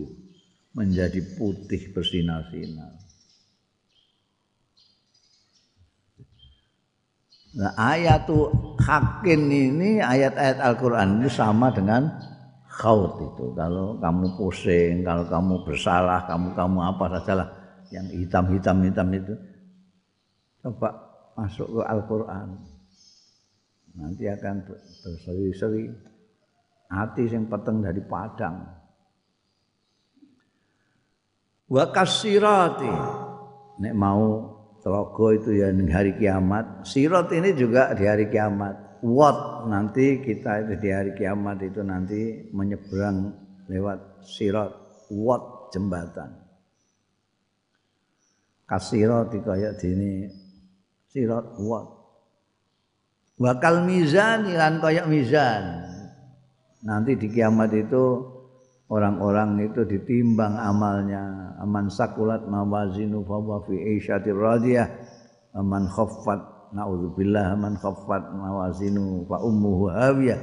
menjadi 0.76 1.20
putih 1.40 1.92
bersinar-sinar 1.96 2.99
Nah, 7.50 7.74
ayatu 7.74 8.46
hakin 8.78 9.50
ini 9.50 9.90
ayat-ayat 9.98 10.62
Al-Qur'an 10.62 11.18
ini 11.18 11.26
sama 11.26 11.74
dengan 11.74 12.06
khaut 12.70 13.18
itu. 13.18 13.50
Kalau 13.58 13.98
kamu 13.98 14.38
pusing, 14.38 15.02
kalau 15.02 15.26
kamu 15.26 15.54
bersalah, 15.66 16.30
kamu 16.30 16.54
kamu 16.54 16.78
apa 16.78 17.04
sajalah 17.18 17.48
yang 17.90 18.06
hitam-hitam 18.06 18.86
hitam 18.86 19.08
itu 19.10 19.34
coba 20.62 20.94
masuk 21.34 21.66
ke 21.66 21.82
Al-Qur'an. 21.90 22.48
Nanti 23.98 24.30
akan 24.30 24.56
berseri-seri 25.02 25.90
hati 26.86 27.26
yang 27.26 27.50
peteng 27.50 27.82
dari 27.82 27.98
padang. 28.06 28.62
Wa 31.66 31.90
kasirati 31.90 32.94
nek 33.82 33.94
mau 33.94 34.49
Telaga 34.80 35.26
itu 35.36 35.50
ya 35.60 35.68
hari 35.92 36.16
kiamat. 36.16 36.88
Sirat 36.88 37.28
ini 37.36 37.52
juga 37.52 37.92
di 37.92 38.08
hari 38.08 38.32
kiamat. 38.32 39.04
Wat 39.04 39.68
nanti 39.68 40.20
kita 40.24 40.64
itu 40.64 40.74
di 40.80 40.88
hari 40.88 41.12
kiamat 41.16 41.60
itu 41.60 41.80
nanti 41.84 42.48
menyeberang 42.52 43.32
lewat 43.68 44.24
sirat. 44.24 44.72
Wat 45.12 45.72
jembatan. 45.76 46.32
Kasirat 48.64 49.34
kaya 49.44 49.76
dini 49.76 50.30
sirat 51.12 51.60
wat. 51.60 51.86
Wakal 53.40 53.84
mizan 53.84 54.48
lan 54.52 54.80
kaya 54.80 55.04
mizan. 55.04 55.84
Nanti 56.80 57.20
di 57.20 57.28
kiamat 57.28 57.72
itu 57.76 58.04
orang-orang 58.90 59.70
itu 59.70 59.86
ditimbang 59.86 60.58
amalnya. 60.58 61.54
Aman 61.62 61.88
sakulat 61.88 62.44
mawazinu 62.50 63.22
fa 63.22 63.38
wa 63.38 63.62
fi 63.64 63.74
isyatir 63.96 64.36
radiyah 64.36 64.88
aman 65.54 65.86
khaffat 65.86 66.74
naudzubillah 66.74 67.54
aman 67.54 67.78
khaffat 67.78 68.34
mawazinu 68.34 69.24
fa 69.30 69.38
ummuhu 69.40 69.94
hawiyah. 69.94 70.42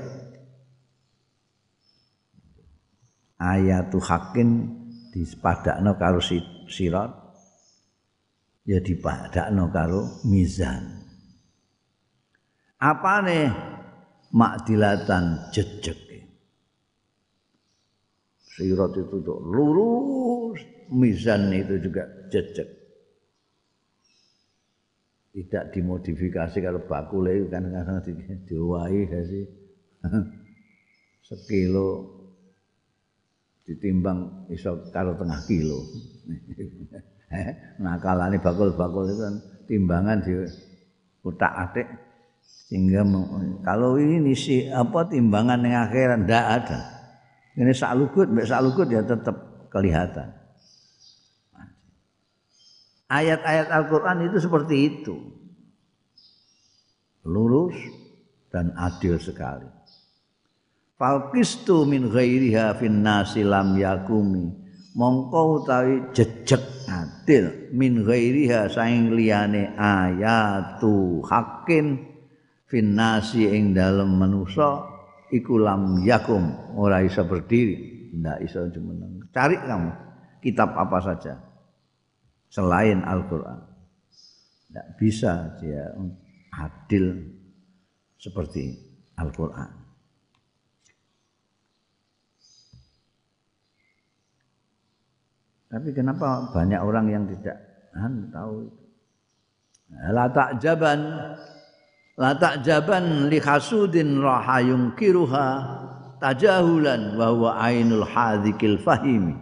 Ayatu 3.38 4.02
hakin 4.02 4.50
dispadakno 5.14 6.00
karo 6.00 6.24
sirat. 6.72 7.12
Ya 8.68 8.84
dipadakno 8.84 9.72
karo 9.72 10.24
mizan. 10.28 11.08
Apane 12.78 13.48
makdilatan 14.36 15.56
jejeg 15.56 16.07
Sirat 18.58 18.90
itu 18.98 19.22
tuh 19.22 19.38
lurus, 19.38 20.58
mizan 20.90 21.54
itu 21.54 21.78
juga 21.78 22.10
jejak. 22.34 22.66
Tidak 25.30 25.70
dimodifikasi 25.70 26.58
kalau 26.66 26.82
bakule 26.90 27.38
itu 27.38 27.48
kan 27.54 27.70
kadang 27.70 28.02
di, 28.02 28.18
diwai 28.50 29.06
sih 29.06 29.46
sekilo 31.30 32.10
ditimbang 33.70 34.50
iso 34.50 34.90
karo 34.90 35.14
tengah 35.14 35.38
kilo. 35.46 35.86
nah 37.86 38.02
kalane 38.02 38.42
bakul-bakul 38.42 39.06
itu 39.06 39.22
kan 39.22 39.36
timbangan 39.70 40.18
di 40.26 40.34
utak 41.22 41.54
atik 41.54 41.88
sehingga 42.42 43.06
kalau 43.62 44.02
ini 44.02 44.34
si 44.34 44.66
apa 44.66 45.06
timbangan 45.06 45.62
yang 45.62 45.86
akhiran 45.86 46.26
ndak 46.26 46.46
ada. 46.66 46.97
Ini 47.58 47.74
sak 47.74 47.98
lukut, 47.98 48.30
sak 48.46 48.62
lukut 48.62 48.86
ya 48.86 49.02
tetap 49.02 49.68
kelihatan. 49.74 50.30
Ayat-ayat 53.10 53.74
Al-Quran 53.74 54.30
itu 54.30 54.38
seperti 54.38 54.76
itu. 54.86 55.16
Lurus 57.26 57.74
dan 58.54 58.78
adil 58.78 59.18
sekali. 59.18 59.68
Falkistu 61.02 61.88
min 61.90 62.14
ghairiha 62.14 62.78
fin 62.78 63.02
nasi 63.02 63.42
lam 63.42 63.74
yakumi. 63.74 64.54
Mongko 64.98 65.62
utawi 65.62 66.10
jejeg 66.14 66.62
adil 66.90 67.74
min 67.74 68.06
ghairiha 68.06 68.70
saing 68.70 69.14
liyane 69.14 69.78
ayatu 69.78 71.22
hakin 71.26 72.02
fin 72.66 72.98
nasi 72.98 73.46
ing 73.50 73.78
dalem 73.78 74.10
manusa 74.10 74.87
iku 75.34 75.60
lam 75.60 76.04
yakum. 76.04 76.76
Ora 76.78 77.04
iso 77.04 77.24
berdiri. 77.28 78.10
Ndak 78.18 78.38
iso 78.44 78.66
jumeneng 78.72 79.28
cari 79.32 79.58
kamu. 79.60 79.92
Kitab 80.42 80.74
apa 80.74 80.98
saja. 81.04 81.34
Selain 82.48 83.04
Al-Qur'an. 83.04 83.60
Ndak 84.72 84.88
bisa 84.98 85.58
dia 85.60 85.92
adil 86.56 87.36
seperti 88.18 88.74
Al-Qur'an. 89.20 89.88
Tapi 95.68 95.92
kenapa 95.92 96.48
banyak 96.56 96.80
orang 96.80 97.12
yang 97.12 97.24
tidak 97.28 97.60
tahu 98.32 98.72
itu? 98.72 98.84
La 100.12 100.28
ta'jaban 100.32 101.00
la 102.18 102.34
ta'jaban 102.34 103.30
li 103.30 103.38
hasudin 103.38 104.18
raha 104.18 104.58
yungkiruha 104.66 105.48
tajahulan 106.18 107.14
wa 107.14 107.30
huwa 107.30 107.52
ainul 107.62 108.04
hadikil 108.04 108.82
fahimi. 108.82 109.38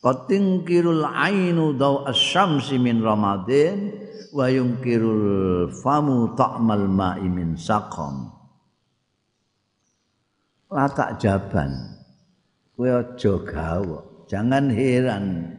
Qatingkirul 0.00 1.04
ainu 1.04 1.76
daw 1.76 2.08
asyamsi 2.08 2.80
min 2.80 3.04
ramadin 3.04 3.92
wa 4.32 4.48
yungkirul 4.48 5.68
famu 5.80 6.36
ta'mal 6.36 6.88
ma'i 6.88 7.28
min 7.28 7.56
saqam. 7.56 8.32
La 10.72 10.88
ta'jaban. 10.88 11.96
Kowe 12.76 12.88
aja 12.88 13.34
gawa 13.44 14.24
jangan 14.24 14.72
heran. 14.72 15.56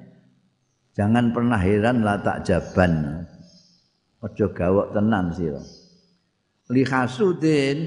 Jangan 0.98 1.34
pernah 1.34 1.62
heran 1.62 2.02
la 2.02 2.18
ta'jaban 2.18 3.21
aja 4.22 4.48
gawok 4.50 4.94
tenan 4.94 5.34
sira. 5.34 5.62
Li 6.72 6.88
hasudin 6.88 7.78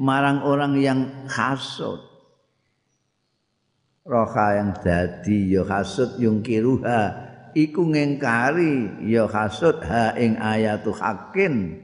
marang 0.00 0.42
orang 0.42 0.74
yang 0.80 1.28
hasud 1.30 2.00
roha 4.02 4.58
yang 4.58 4.74
dadi 4.82 5.54
ya 5.54 5.62
hasud 5.62 6.18
yung 6.18 6.42
kiruha 6.42 7.14
iku 7.54 7.86
ngengkari 7.86 9.06
ya 9.06 9.30
hasud 9.30 9.78
ha 9.86 10.10
ing 10.18 10.34
ayatu 10.42 10.90
hakin 10.90 11.78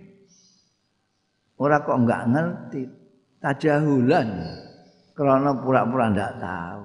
ora 1.58 1.82
kok 1.82 1.98
enggak 1.98 2.22
ngerti. 2.30 2.82
Tajahulan. 3.38 4.28
Karena 5.14 5.50
pura-pura 5.54 6.10
ndak 6.10 6.32
tahu. 6.42 6.82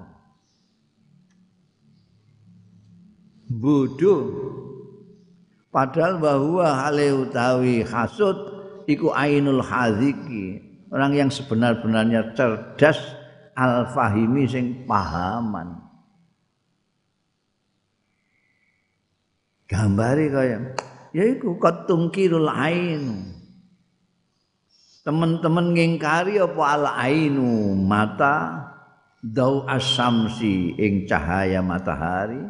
Bodoh 3.54 4.22
Padahal 5.74 6.22
bahwa 6.22 6.70
hale 6.70 7.10
utawi 7.10 7.82
hasud 7.82 8.38
iku 8.86 9.10
ainul 9.10 9.58
haziki, 9.58 10.62
orang 10.94 11.18
yang 11.18 11.30
sebenar-benarnya 11.34 12.30
cerdas 12.38 13.02
al-fahimi 13.58 14.46
sing 14.46 14.86
pahaman. 14.86 15.82
Gambari 19.66 20.30
kaya 20.30 20.78
yaiku 21.10 21.58
katungkirul 21.58 22.46
ainu. 22.46 23.34
Teman-teman 25.02 25.74
ngingkari 25.74 26.38
apa 26.38 26.64
al 26.70 26.86
ainu 27.02 27.74
mata 27.74 28.62
dau 29.26 29.66
asamsi 29.66 30.78
ing 30.78 31.10
cahaya 31.10 31.66
matahari 31.66 32.40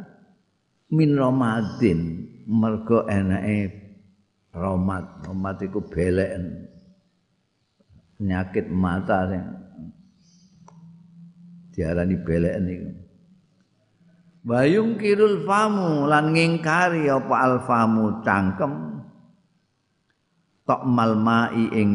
min 0.93 1.16
ramadin 1.16 2.24
mergo 2.47 3.05
enake 3.09 3.72
romat. 4.55 5.26
Romat 5.26 5.57
iku 5.64 5.80
beleken 5.84 6.68
penyakit 8.14 8.70
mata 8.70 9.26
sing 9.28 9.42
diarani 11.74 12.16
beleken 12.20 12.64
iku. 12.70 12.90
Bayung 14.45 15.01
kirul 15.01 15.49
famu 15.49 16.05
lan 16.05 16.36
ngingkari 16.36 17.09
apa 17.09 17.34
alfamu 17.49 18.20
cangkem 18.20 19.01
tok 20.68 20.84
malmai 20.84 21.72
ing 21.72 21.90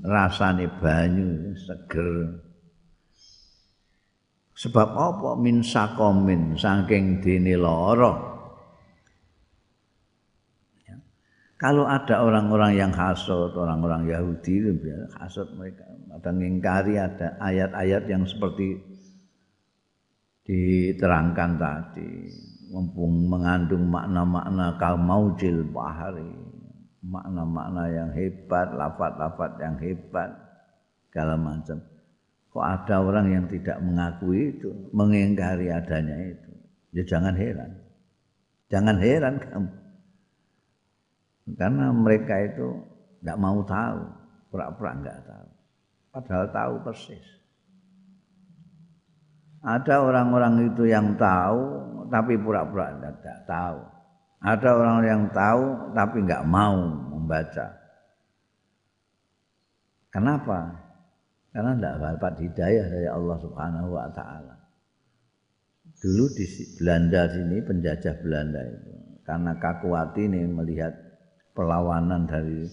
rasane 0.00 0.72
banyu 0.80 1.52
seger. 1.52 2.40
Sebab 4.56 4.88
apa? 4.94 5.30
Min 5.36 5.60
sakomin 5.60 6.56
saking 6.56 7.20
dene 7.20 7.60
lara 7.60 8.31
kalau 11.62 11.86
ada 11.86 12.26
orang-orang 12.26 12.74
yang 12.74 12.90
hasut 12.90 13.54
orang-orang 13.54 14.10
Yahudi 14.10 14.66
itu 14.66 14.82
hasut 15.14 15.46
mereka. 15.54 15.86
Ada 16.10 16.34
ngingkari 16.34 16.98
ada 16.98 17.38
ayat-ayat 17.38 18.10
yang 18.10 18.26
seperti 18.26 18.82
diterangkan 20.42 21.62
tadi. 21.62 22.34
Mumpung 22.74 23.30
mengandung 23.30 23.86
makna-makna 23.86 24.74
kal 24.82 24.98
maujil 24.98 25.62
bahari. 25.70 26.34
Makna-makna 27.06 27.94
yang 27.94 28.10
hebat 28.10 28.74
lafat-lafat 28.74 29.62
yang 29.62 29.78
hebat 29.78 30.34
segala 31.06 31.38
macam. 31.38 31.78
Kok 32.50 32.66
ada 32.66 33.06
orang 33.06 33.26
yang 33.30 33.46
tidak 33.46 33.78
mengakui 33.78 34.50
itu 34.50 34.90
mengingkari 34.90 35.70
adanya 35.70 36.26
itu? 36.26 36.50
Ya 36.90 37.06
jangan 37.06 37.38
heran. 37.38 37.70
Jangan 38.66 38.96
heran 38.98 39.34
kamu 39.38 39.81
karena 41.46 41.90
mereka 41.90 42.38
itu 42.38 42.78
tidak 43.18 43.38
mau 43.42 43.58
tahu 43.66 44.00
pura-pura 44.50 44.94
enggak 44.94 45.18
tahu. 45.26 45.48
Padahal 46.12 46.46
tahu 46.52 46.74
persis. 46.86 47.26
Ada 49.62 50.02
orang-orang 50.02 50.74
itu 50.74 50.90
yang 50.90 51.14
tahu 51.18 51.60
tapi 52.10 52.38
pura-pura 52.38 52.94
tidak 52.98 53.40
tahu. 53.46 53.78
Ada 54.42 54.68
orang 54.74 54.98
yang 55.06 55.22
tahu 55.30 55.64
tapi 55.94 56.16
enggak 56.22 56.44
mau 56.46 56.78
membaca. 57.14 57.66
Kenapa? 60.12 60.58
Karena 61.54 61.72
tidak 61.78 61.96
dapat 62.00 62.32
hidayah 62.42 62.86
dari 62.86 63.08
Allah 63.08 63.36
Subhanahu 63.40 63.88
wa 63.96 64.08
taala. 64.12 64.56
Dulu 66.02 66.24
di 66.34 66.46
Belanda 66.78 67.30
sini 67.30 67.62
penjajah 67.62 68.14
Belanda 68.18 68.60
itu 68.66 68.92
karena 69.22 69.54
Kakuati 69.54 70.26
ini 70.26 70.42
melihat 70.50 70.92
perlawanan 71.52 72.24
dari 72.24 72.64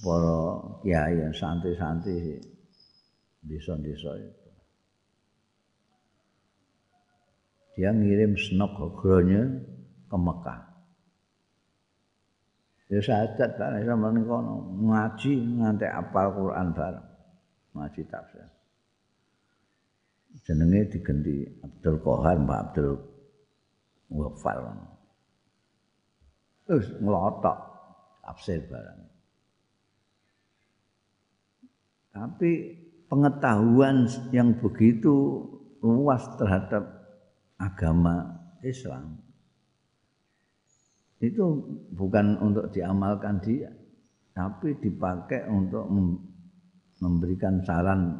para 0.00 0.38
kiai 0.82 1.20
yang 1.20 1.34
santri-santri 1.34 2.40
desa-desa 3.44 4.16
itu. 4.16 4.48
Dia 7.76 7.90
ngirim 7.94 8.34
senok 8.36 8.72
hogronya 8.76 9.46
ke 10.10 10.16
Mekah. 10.18 10.60
Ya 12.90 12.98
sahadat 12.98 13.54
kan 13.54 13.78
sama 13.86 14.10
kono 14.26 14.74
ngaji 14.82 15.62
nganti 15.62 15.86
apal 15.86 16.26
Quran 16.34 16.74
bareng 16.74 17.06
ngaji 17.78 18.02
tafsir. 18.10 18.46
Jenenge 20.42 20.90
diganti 20.90 21.46
Abdul 21.62 22.02
Qahar 22.02 22.36
Mbak 22.42 22.58
Abdul 22.66 22.90
Wafal. 24.10 24.58
Terus 26.66 26.86
ngelotok 26.98 27.69
tafsir 28.30 28.62
barang. 28.62 29.02
Tapi 32.14 32.52
pengetahuan 33.10 34.06
yang 34.30 34.54
begitu 34.62 35.42
luas 35.82 36.22
terhadap 36.38 36.86
agama 37.58 38.38
Islam 38.62 39.18
itu 41.20 41.44
bukan 41.92 42.40
untuk 42.40 42.72
diamalkan 42.72 43.44
dia, 43.44 43.68
tapi 44.32 44.72
dipakai 44.80 45.44
untuk 45.52 45.84
memberikan 46.96 47.60
saran 47.60 48.16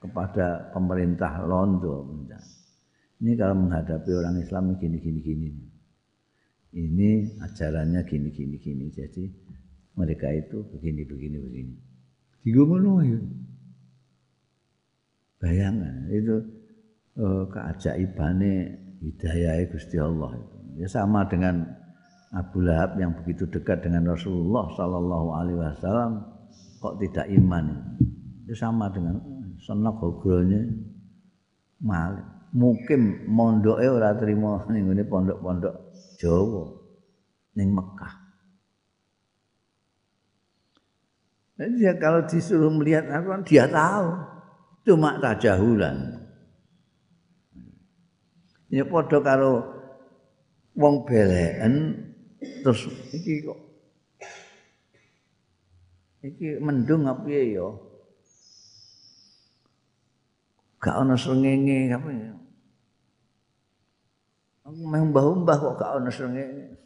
kepada 0.00 0.72
pemerintah 0.72 1.44
Londo. 1.44 2.24
Ini 3.20 3.36
kalau 3.36 3.68
menghadapi 3.68 4.10
orang 4.16 4.40
Islam 4.40 4.72
gini 4.80 4.96
gini 4.96 5.20
gini. 5.20 5.69
Ini 6.70 7.40
ajarannya 7.42 8.00
gini 8.06 8.30
gini 8.30 8.56
gini. 8.62 8.86
Jadi 8.94 9.24
mereka 9.98 10.30
itu 10.30 10.62
begini 10.70 11.02
begini 11.02 11.38
begini. 11.42 11.74
Ngono 12.46 12.92
ya. 13.02 13.20
Bayangan 15.40 16.12
itu 16.12 16.36
uh, 17.16 17.44
keajaibane 17.48 18.52
hidayah 19.00 19.66
Gusti 19.72 19.96
Allah 19.96 20.36
itu. 20.36 20.56
Ya 20.84 20.88
sama 20.88 21.26
dengan 21.26 21.64
Abu 22.30 22.62
Lahab 22.62 22.94
yang 23.00 23.18
begitu 23.18 23.50
dekat 23.50 23.82
dengan 23.82 24.14
Rasulullah 24.14 24.70
Sallallahu 24.78 25.28
Alaihi 25.34 25.58
Wasallam 25.58 26.22
kok 26.78 27.02
tidak 27.02 27.26
iman 27.26 27.64
itu 28.46 28.54
sama 28.54 28.86
dengan 28.94 29.18
senok 29.58 29.98
hogronya 29.98 30.62
malik 31.82 32.24
mungkin 32.54 33.26
mondoke 33.26 33.82
ora 33.82 34.14
terima 34.14 34.62
ngene 34.66 35.02
pondok-pondok 35.06 35.89
Jawa 36.20 36.68
ning 37.56 37.72
Mekah 37.72 38.20
Jadi 41.60 41.84
ya 41.84 41.92
kalau 42.00 42.24
disuruh 42.24 42.72
melihat 42.72 43.04
Al-Quran, 43.12 43.44
dia 43.44 43.68
tahu. 43.68 44.16
Cuma 44.80 45.20
tajahulan. 45.20 46.24
Ya 48.72 48.80
podo 48.88 49.20
karo 49.20 49.80
wong 50.80 51.04
beleken 51.04 52.06
terus 52.64 52.88
iki 53.12 53.44
kok 53.44 53.58
iki 56.24 56.56
mendung 56.62 57.04
apa 57.04 57.26
ya 57.28 57.68
gak 60.80 60.96
ana 61.04 61.18
srengenge 61.18 61.92
apa 61.92 62.08
ya 62.08 62.32
aku 64.70 65.04
mbah-mbah 65.10 65.56
kok 65.58 65.74
gak 65.82 65.90
ana 65.98 66.10
srengenge 66.14 66.78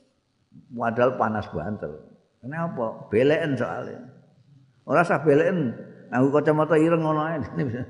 padahal 0.73 1.21
panas 1.21 1.47
banter. 1.53 1.93
Kenapa 2.41 3.09
beleken 3.09 3.57
soalnya. 3.57 4.01
Ora 4.85 5.05
usah 5.05 5.21
beleken. 5.21 5.73
Aku 6.13 6.29
kacamata 6.33 6.77
ireng 6.77 7.05
ngono 7.05 7.21
ae. 7.25 7.41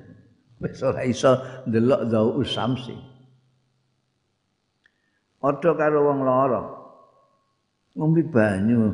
Wis 0.62 0.80
ora 0.82 1.02
iso 1.02 1.34
ndelok 1.66 2.02
zau 2.08 2.38
usamsi 2.38 2.94
Odo 5.44 5.70
karo 5.76 6.08
wong 6.08 6.24
lara. 6.24 6.62
Ngombe 7.94 8.24
banyu 8.24 8.90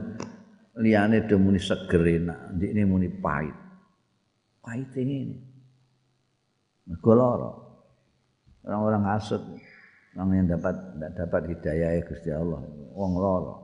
liyane 0.82 1.22
do 1.30 1.38
muni 1.38 1.62
seger 1.62 2.02
enak, 2.02 2.58
ndikne 2.58 2.82
muni 2.90 3.06
pahit. 3.06 3.54
Pahit 4.58 4.90
ini. 4.98 5.38
Mergo 6.90 7.12
lara. 7.14 7.50
Orang-orang 8.66 9.04
hasud, 9.08 9.40
orang 10.18 10.42
yang 10.42 10.48
dapat 10.58 10.74
tidak 10.74 11.12
dapat 11.14 11.42
hidayah 11.54 11.90
ya 11.98 12.02
Gusti 12.02 12.30
Allah, 12.34 12.60
wong 12.94 13.12
lara. 13.18 13.54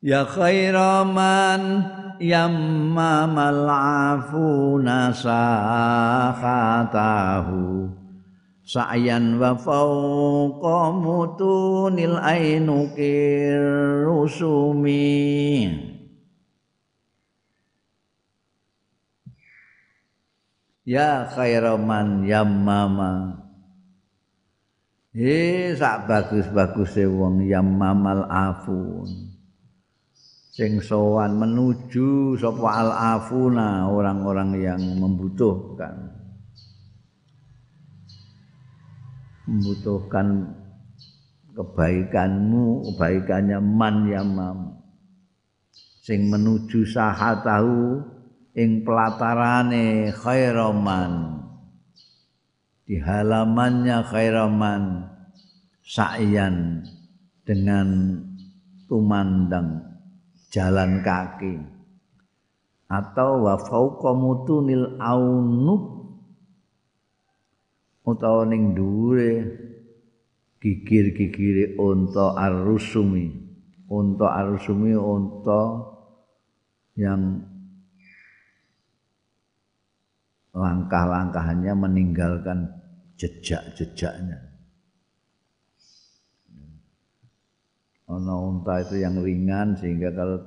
Ya 0.00 0.24
khairaman 0.24 1.84
yammamal 2.16 3.68
afuna 3.68 5.12
sahatahu 5.12 6.80
sa'yan 8.64 9.36
wa 9.36 9.52
fawqa 9.60 10.96
mutunil 10.96 12.16
ainuki 12.16 13.52
rusumi 14.08 15.89
ya 20.90 21.30
khairaman 21.30 22.26
yammama 22.26 23.38
he 25.14 25.70
sak 25.78 26.06
bagus-baguse 26.10 27.06
wong 27.06 27.46
yammamal 27.46 28.26
afun. 28.26 29.38
Sing 30.50 30.82
sowan 30.82 31.38
menuju 31.38 32.36
sapa 32.36 32.68
al 32.68 32.90
afuna 32.92 33.86
orang-orang 33.86 34.50
yang 34.58 34.82
membutuhkan. 34.98 36.20
Membutuhkan 39.46 40.52
kebaikanmu, 41.54 42.92
kebaikannya 42.92 43.58
man 43.62 43.96
yamam. 44.10 44.58
Sing 46.02 46.28
menuju 46.28 46.82
sahatahu 46.82 48.04
ing 48.54 48.82
pelatarane 48.82 50.10
khairaman. 50.14 51.12
Di 52.86 52.98
halamannya 52.98 54.02
khairaman 54.02 54.82
sa'yan 55.86 56.82
dengan 57.46 58.18
tumandang 58.90 59.90
jalan 60.50 60.98
kaki 61.02 61.54
atau 62.90 63.46
wa 63.46 63.54
fauqa 63.54 64.10
mutunil 64.18 64.98
aunuk 64.98 65.82
utawa 68.02 68.42
ning 68.50 68.74
dhuwure 68.74 69.46
gigir-gigire 70.58 71.78
unta 71.78 72.34
arusumi 72.34 73.30
unta 73.86 74.26
arusumi 74.42 74.98
unta 74.98 75.62
yang 76.98 77.46
langkah-langkahnya 80.50 81.72
meninggalkan 81.78 82.68
jejak-jejaknya 83.16 84.50
Ono 88.10 88.50
unta 88.50 88.82
itu 88.82 88.98
yang 88.98 89.22
ringan 89.22 89.78
sehingga 89.78 90.10
kalau 90.10 90.42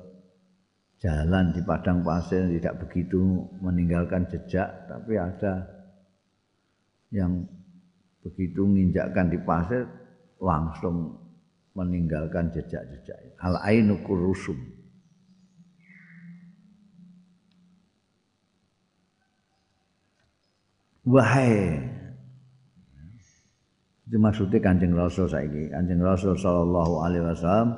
jalan 1.00 1.56
di 1.56 1.64
padang 1.64 2.04
pasir 2.04 2.44
tidak 2.60 2.84
begitu 2.84 3.48
meninggalkan 3.64 4.28
jejak, 4.28 4.68
tapi 4.84 5.16
ada 5.16 5.64
yang 7.08 7.48
begitu 8.20 8.68
menginjakkan 8.68 9.32
di 9.32 9.38
pasir 9.40 9.88
langsung 10.44 11.16
meninggalkan 11.72 12.52
jejak-jejak. 12.52 13.40
Al 13.40 13.56
ainu 13.64 14.04
kurusum. 14.04 14.83
Wahai 21.04 21.94
itu 24.04 24.20
maksudnya 24.20 24.60
Kanjeng 24.60 24.94
Rasul 24.94 25.26
saiki. 25.26 25.72
Kanjeng 25.72 25.98
Rasul 26.04 26.36
sallallahu 26.36 26.94
alaihi 27.02 27.24
wasallam 27.24 27.70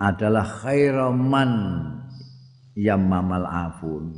adalah 0.00 0.42
khairaman 0.42 1.52
mamal 3.06 3.44
afun. 3.44 4.16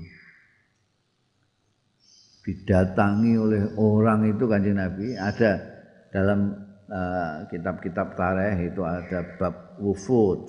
Didatangi 2.42 3.36
oleh 3.38 3.62
orang 3.76 4.32
itu 4.32 4.48
Kanjeng 4.48 4.78
Nabi 4.78 5.18
ada 5.18 5.60
dalam 6.08 6.56
uh, 6.88 7.44
kitab-kitab 7.52 8.14
tareh 8.14 8.72
itu 8.72 8.80
ada 8.86 9.36
bab 9.38 9.76
wufud. 9.82 10.46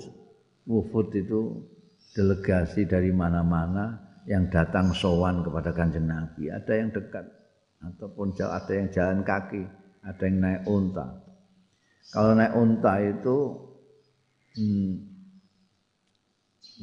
Wufud 0.70 1.12
itu 1.20 1.68
delegasi 2.14 2.86
dari 2.86 3.10
mana-mana 3.10 3.98
yang 4.24 4.48
datang 4.48 4.94
sowan 4.94 5.42
kepada 5.42 5.74
Kanjeng 5.74 6.06
Nabi. 6.06 6.48
Ada 6.54 6.74
yang 6.80 6.90
dekat 6.94 7.43
ataupun 7.84 8.32
ada 8.40 8.72
yang 8.72 8.88
jalan 8.90 9.22
kaki 9.28 9.64
ada 10.04 10.24
yang 10.28 10.38
naik 10.44 10.62
unta. 10.68 11.08
Kalau 12.12 12.36
naik 12.36 12.54
unta 12.60 12.94
itu 13.00 13.38
hmm, 14.60 14.92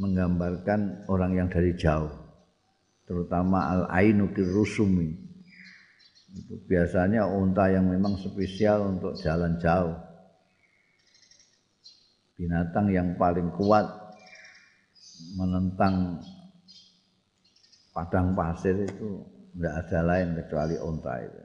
menggambarkan 0.00 1.04
orang 1.12 1.36
yang 1.36 1.48
dari 1.52 1.76
jauh, 1.76 2.10
terutama 3.04 3.68
al 3.68 3.82
ainu 3.92 4.32
rusumi. 4.32 5.12
Itu 6.30 6.62
biasanya 6.64 7.28
unta 7.28 7.68
yang 7.68 7.92
memang 7.92 8.16
spesial 8.16 8.96
untuk 8.96 9.18
jalan 9.20 9.60
jauh. 9.60 9.98
Binatang 12.40 12.88
yang 12.88 13.20
paling 13.20 13.52
kuat 13.52 13.84
menentang 15.36 16.24
padang 17.92 18.32
pasir 18.32 18.72
itu 18.88 19.39
tidak 19.54 19.74
ada 19.86 19.98
lain 20.06 20.28
kecuali 20.38 20.76
unta 20.78 21.14
itu. 21.20 21.42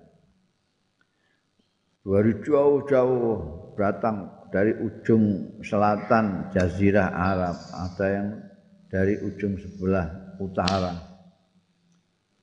Dari 2.05 2.33
jauh-jauh 2.45 3.33
datang 3.73 4.29
dari 4.53 4.71
ujung 4.77 5.57
selatan 5.65 6.53
jazirah 6.53 7.09
Arab. 7.11 7.57
Ada 7.73 8.05
yang 8.07 8.27
dari 8.87 9.17
ujung 9.19 9.57
sebelah 9.57 10.37
utara. 10.37 10.93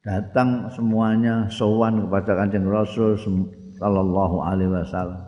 Datang 0.03 0.67
semuanya 0.75 1.47
sowan 1.47 2.05
kepada 2.05 2.35
kanjeng 2.35 2.67
Rasul 2.67 3.15
sallallahu 3.79 4.43
alaihi 4.43 4.75
wasallam. 4.75 5.23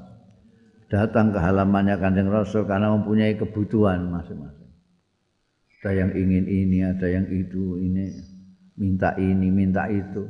Datang 0.91 1.31
ke 1.31 1.39
halamannya 1.39 1.95
kanjeng 2.03 2.27
Rasul 2.27 2.67
karena 2.67 2.91
mempunyai 2.91 3.39
kebutuhan 3.39 4.11
masing-masing. 4.11 4.67
Ada 5.81 5.91
yang 5.95 6.11
ingin 6.17 6.45
ini 6.49 6.79
ada 6.81 7.07
yang 7.07 7.29
itu 7.29 7.77
ini 7.77 8.34
minta 8.75 9.15
ini 9.19 9.49
minta 9.51 9.87
itu 9.87 10.27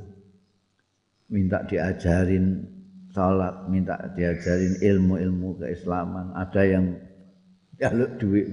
minta 1.32 1.64
diajarin 1.64 2.74
salat, 3.14 3.70
minta 3.70 3.94
diajarin 4.18 4.78
ilmu-ilmu 4.82 5.62
keislaman, 5.62 6.34
ada 6.34 6.62
yang 6.66 6.98
jaluk 7.78 8.10
duit 8.18 8.50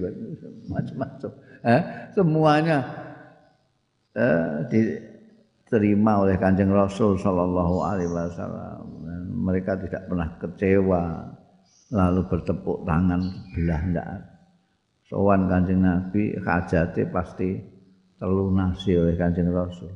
macam-macam. 0.70 1.30
Eh, 1.62 1.82
semuanya 2.14 2.78
eh, 4.14 4.66
diterima 4.70 6.26
oleh 6.26 6.38
Kanjeng 6.38 6.70
Rasul 6.70 7.18
sallallahu 7.18 7.76
alaihi 7.82 8.10
wasallam. 8.10 9.02
Mereka 9.42 9.74
tidak 9.82 10.06
pernah 10.06 10.28
kecewa 10.38 11.02
lalu 11.90 12.20
bertepuk 12.30 12.86
tangan 12.86 13.20
sebelah 13.50 13.82
ndak. 13.90 14.08
Sowan 15.10 15.50
Kanjeng 15.50 15.82
Nabi 15.82 16.38
hajate 16.38 17.10
pasti 17.10 17.71
terlunasi 18.22 18.94
oleh 18.94 19.18
Kanjeng 19.18 19.50
Rasul. 19.50 19.90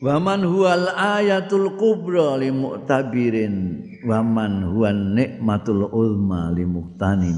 Waman 0.00 0.48
huwal 0.48 0.88
ayatul 0.96 1.76
kubra 1.76 2.40
li 2.40 2.48
mu'tabirin. 2.48 3.84
Waman 4.08 4.64
huwan 4.72 5.12
nikmatul 5.12 5.92
ulma 5.92 6.48
li 6.56 6.64
muhtanin. 6.64 7.36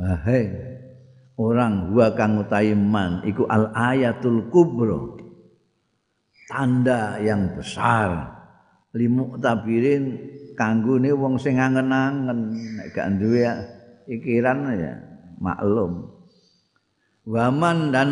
Wahai 0.00 0.46
orang 1.36 1.92
huwa 1.92 2.06
kang 2.16 2.40
man 2.80 3.20
iku 3.28 3.44
al 3.44 3.74
ayatul 3.76 4.48
kubra. 4.48 5.20
Tanda 6.48 7.20
yang 7.20 7.52
besar. 7.52 8.32
Li 8.96 9.04
mu'tabirin 9.10 10.04
kanggone 10.56 11.12
wong 11.12 11.36
sing 11.36 11.60
angen-angen. 11.60 12.56
Nek 12.78 12.96
gak 12.96 13.20
duwe 13.20 13.44
pikiran 14.08 14.64
ya 14.72 15.07
maklum. 15.40 16.12
Waman 17.28 17.92
dan 17.92 18.10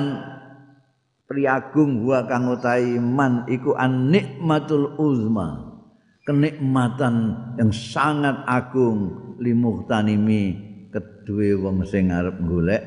priagung 1.26 2.06
wa 2.06 2.22
kang 2.24 2.46
utahi 2.54 3.02
man 3.02 3.44
iku 3.50 3.74
an 3.74 4.14
nikmatul 4.14 4.94
uzma 4.96 5.74
kenikmatan 6.22 7.34
yang 7.58 7.70
sangat 7.74 8.46
agung 8.46 9.34
limuhtanimi 9.42 10.54
kedue 10.90 11.58
wong 11.58 11.82
sing 11.86 12.14
arep 12.14 12.38
golek 12.46 12.82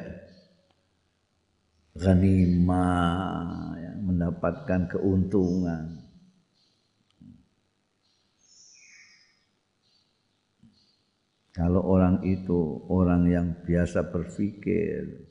ghanimah 2.00 3.76
mendapatkan 4.08 4.88
keuntungan 4.88 6.09
kalau 11.60 11.84
orang 11.84 12.24
itu 12.24 12.88
orang 12.88 13.28
yang 13.28 13.47
biasa 13.68 14.07
berpikir 14.16 15.28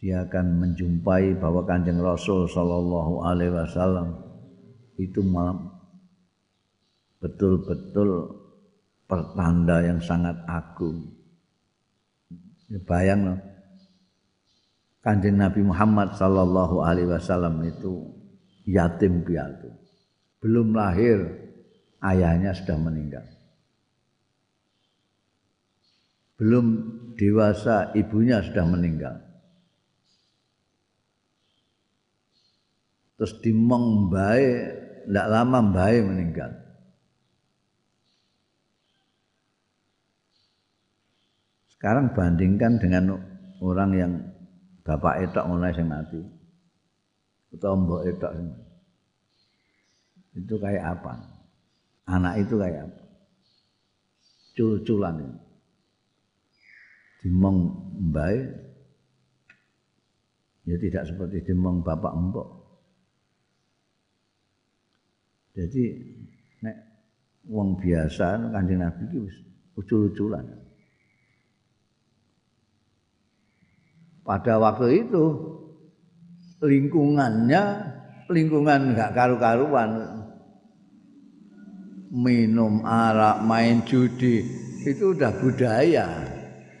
dia 0.00 0.24
akan 0.24 0.64
menjumpai 0.64 1.36
bahwa 1.36 1.68
Kanjeng 1.68 2.00
Rasul 2.00 2.48
sallallahu 2.48 3.28
alaihi 3.28 3.52
wasallam 3.52 4.16
itu 4.96 5.20
malam 5.20 5.68
betul-betul 7.20 8.40
pertanda 9.04 9.84
yang 9.84 10.00
sangat 10.00 10.40
agung. 10.48 11.12
Bayang 12.88 13.20
loh. 13.28 13.40
Kanjeng 15.04 15.36
Nabi 15.36 15.60
Muhammad 15.60 16.16
sallallahu 16.16 16.80
alaihi 16.80 17.12
wasallam 17.12 17.60
itu 17.68 18.16
yatim 18.64 19.28
piatu. 19.28 19.68
Belum 20.40 20.72
lahir 20.72 21.20
ayahnya 22.00 22.56
sudah 22.56 22.80
meninggal. 22.80 23.37
Belum 26.38 26.66
dewasa 27.18 27.90
ibunya 27.98 28.38
sudah 28.40 28.62
meninggal. 28.62 29.28
terus 33.18 33.34
dimong 33.42 34.06
mbae 34.06 34.46
ndak 35.10 35.26
lama 35.26 35.58
mbae 35.74 35.98
meninggal. 36.06 36.54
Sekarang 41.74 42.14
bandingkan 42.14 42.78
dengan 42.78 43.18
orang 43.58 43.90
yang 43.98 44.12
bapak 44.86 45.26
etok 45.26 45.50
mulai 45.50 45.74
sing 45.74 45.90
mati 45.90 46.22
atau 47.58 47.74
mbok 47.74 48.06
etok 48.06 48.32
itu 50.38 50.54
kayak 50.62 50.84
apa? 50.86 51.18
Anak 52.06 52.46
itu 52.46 52.54
kayak 52.54 52.86
apa? 52.86 53.02
Cul-culan 54.54 55.26
ini 55.26 55.47
dimong 57.20 57.58
mbae 58.10 58.38
ya 60.68 60.76
tidak 60.78 61.04
seperti 61.08 61.42
dimong 61.48 61.82
bapak 61.82 62.14
mbok 62.14 62.58
Jadi 65.58 65.84
nek 66.62 66.76
wong 67.50 67.82
biasa 67.82 68.54
Kanjeng 68.54 68.78
Nabi 68.78 69.10
iki 69.10 69.18
wis 69.26 69.36
ucul-uculan. 69.74 70.46
Pada 74.22 74.54
waktu 74.62 75.02
itu 75.02 75.24
lingkungannya 76.62 77.62
lingkungan 78.30 78.94
enggak 78.94 79.10
karu-karuan. 79.18 80.14
minum 82.08 82.88
arak, 82.88 83.44
main 83.44 83.84
judi 83.84 84.40
itu 84.80 85.12
udah 85.12 85.28
budaya. 85.44 86.37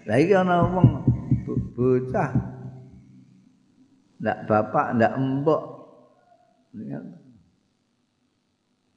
Lah 0.08 0.16
iki 0.16 0.32
ana 0.32 0.64
wong 0.64 1.04
bocah 1.76 2.32
ndak 4.18 4.38
bapak, 4.48 4.96
ndak. 4.96 5.12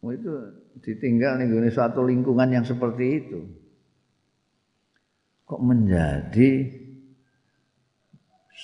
Oh 0.01 0.09
itu 0.15 0.33
ditinggal 0.81 1.37
nih 1.37 1.69
suatu 1.69 2.07
lingkungan 2.07 2.49
yang 2.49 2.63
seperti 2.65 3.21
itu. 3.21 3.43
Kok 5.45 5.61
menjadi 5.61 6.71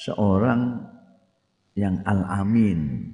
seorang 0.08 0.88
yang 1.76 2.00
al-amin 2.08 3.12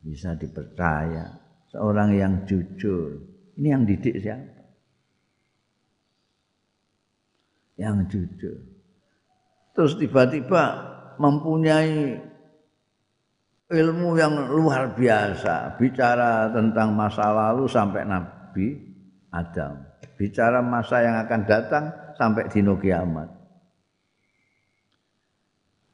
bisa 0.00 0.38
dipercaya, 0.38 1.26
seorang 1.74 2.14
yang 2.14 2.46
jujur. 2.46 3.18
Ini 3.58 3.66
yang 3.76 3.84
didik 3.84 4.22
siapa? 4.22 4.59
Yang 7.80 7.96
jujur. 8.12 8.58
Terus 9.72 9.96
tiba-tiba 9.96 10.64
mempunyai 11.16 12.20
ilmu 13.70 14.18
yang 14.20 14.50
luar 14.52 14.92
biasa, 14.92 15.80
bicara 15.80 16.52
tentang 16.52 16.92
masa 16.92 17.32
lalu 17.32 17.64
sampai 17.70 18.04
Nabi 18.04 18.76
Adam, 19.32 19.80
bicara 20.18 20.60
masa 20.60 21.00
yang 21.00 21.16
akan 21.24 21.40
datang 21.48 21.84
sampai 22.18 22.50
dino 22.50 22.76
kiamat. 22.76 23.30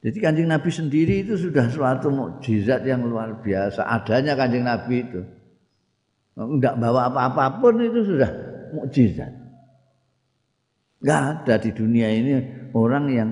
Jadi 0.01 0.17
kanjeng 0.19 0.49
Nabi 0.49 0.69
sendiri 0.73 1.23
itu 1.23 1.37
sudah 1.37 1.69
suatu 1.69 2.09
mukjizat 2.09 2.85
yang 2.85 3.05
luar 3.05 3.39
biasa. 3.39 3.85
Adanya 3.85 4.35
kanjeng 4.35 4.65
Nabi 4.65 5.03
itu. 5.03 5.21
Enggak 6.37 6.77
bawa 6.77 7.09
apa-apa 7.09 7.61
pun 7.61 7.81
itu 7.81 8.05
sudah 8.05 8.29
mukjizat. 8.73 9.36
Enggak 10.97 11.21
ada 11.21 11.55
di 11.61 11.71
dunia 11.73 12.09
ini 12.09 12.31
orang 12.73 13.05
yang 13.13 13.29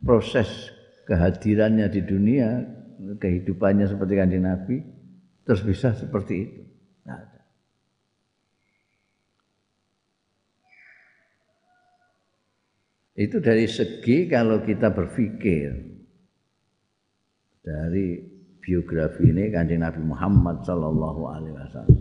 proses 0.00 0.48
kehadirannya 1.04 1.86
di 1.92 2.00
dunia, 2.02 2.48
kehidupannya 3.20 3.84
seperti 3.84 4.14
kanjeng 4.16 4.48
Nabi, 4.48 4.80
terus 5.44 5.60
bisa 5.60 5.92
seperti 5.92 6.34
itu. 6.40 6.62
Enggak 7.04 7.18
ada. 7.20 7.40
Itu 13.12 13.36
dari 13.44 13.68
segi 13.68 14.24
kalau 14.24 14.64
kita 14.64 14.88
berpikir 14.88 15.68
dari 17.60 18.18
biografi 18.62 19.28
ini 19.28 19.50
kanjeng 19.50 19.82
Nabi 19.82 20.00
Muhammad 20.00 20.64
Sallallahu 20.64 21.22
Alaihi 21.28 21.54
Wasallam. 21.58 22.00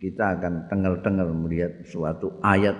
Kita 0.00 0.24
akan 0.36 0.66
tengel-tengel 0.72 1.28
melihat 1.36 1.72
suatu 1.84 2.40
ayat, 2.40 2.72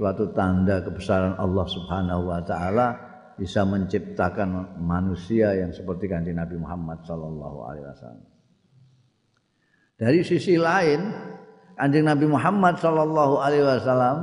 suatu 0.00 0.32
tanda 0.32 0.80
kebesaran 0.80 1.36
Allah 1.36 1.66
Subhanahu 1.68 2.32
Wa 2.32 2.40
Taala 2.40 2.88
bisa 3.36 3.68
menciptakan 3.68 4.80
manusia 4.80 5.52
yang 5.52 5.76
seperti 5.76 6.08
kanjeng 6.08 6.40
Nabi 6.40 6.56
Muhammad 6.56 7.04
Sallallahu 7.04 7.58
Alaihi 7.68 7.84
Wasallam. 7.84 8.28
Dari 10.00 10.20
sisi 10.24 10.56
lain, 10.56 11.04
kanjeng 11.76 12.08
Nabi 12.08 12.24
Muhammad 12.32 12.80
Sallallahu 12.80 13.44
Alaihi 13.44 13.60
Wasallam 13.60 14.18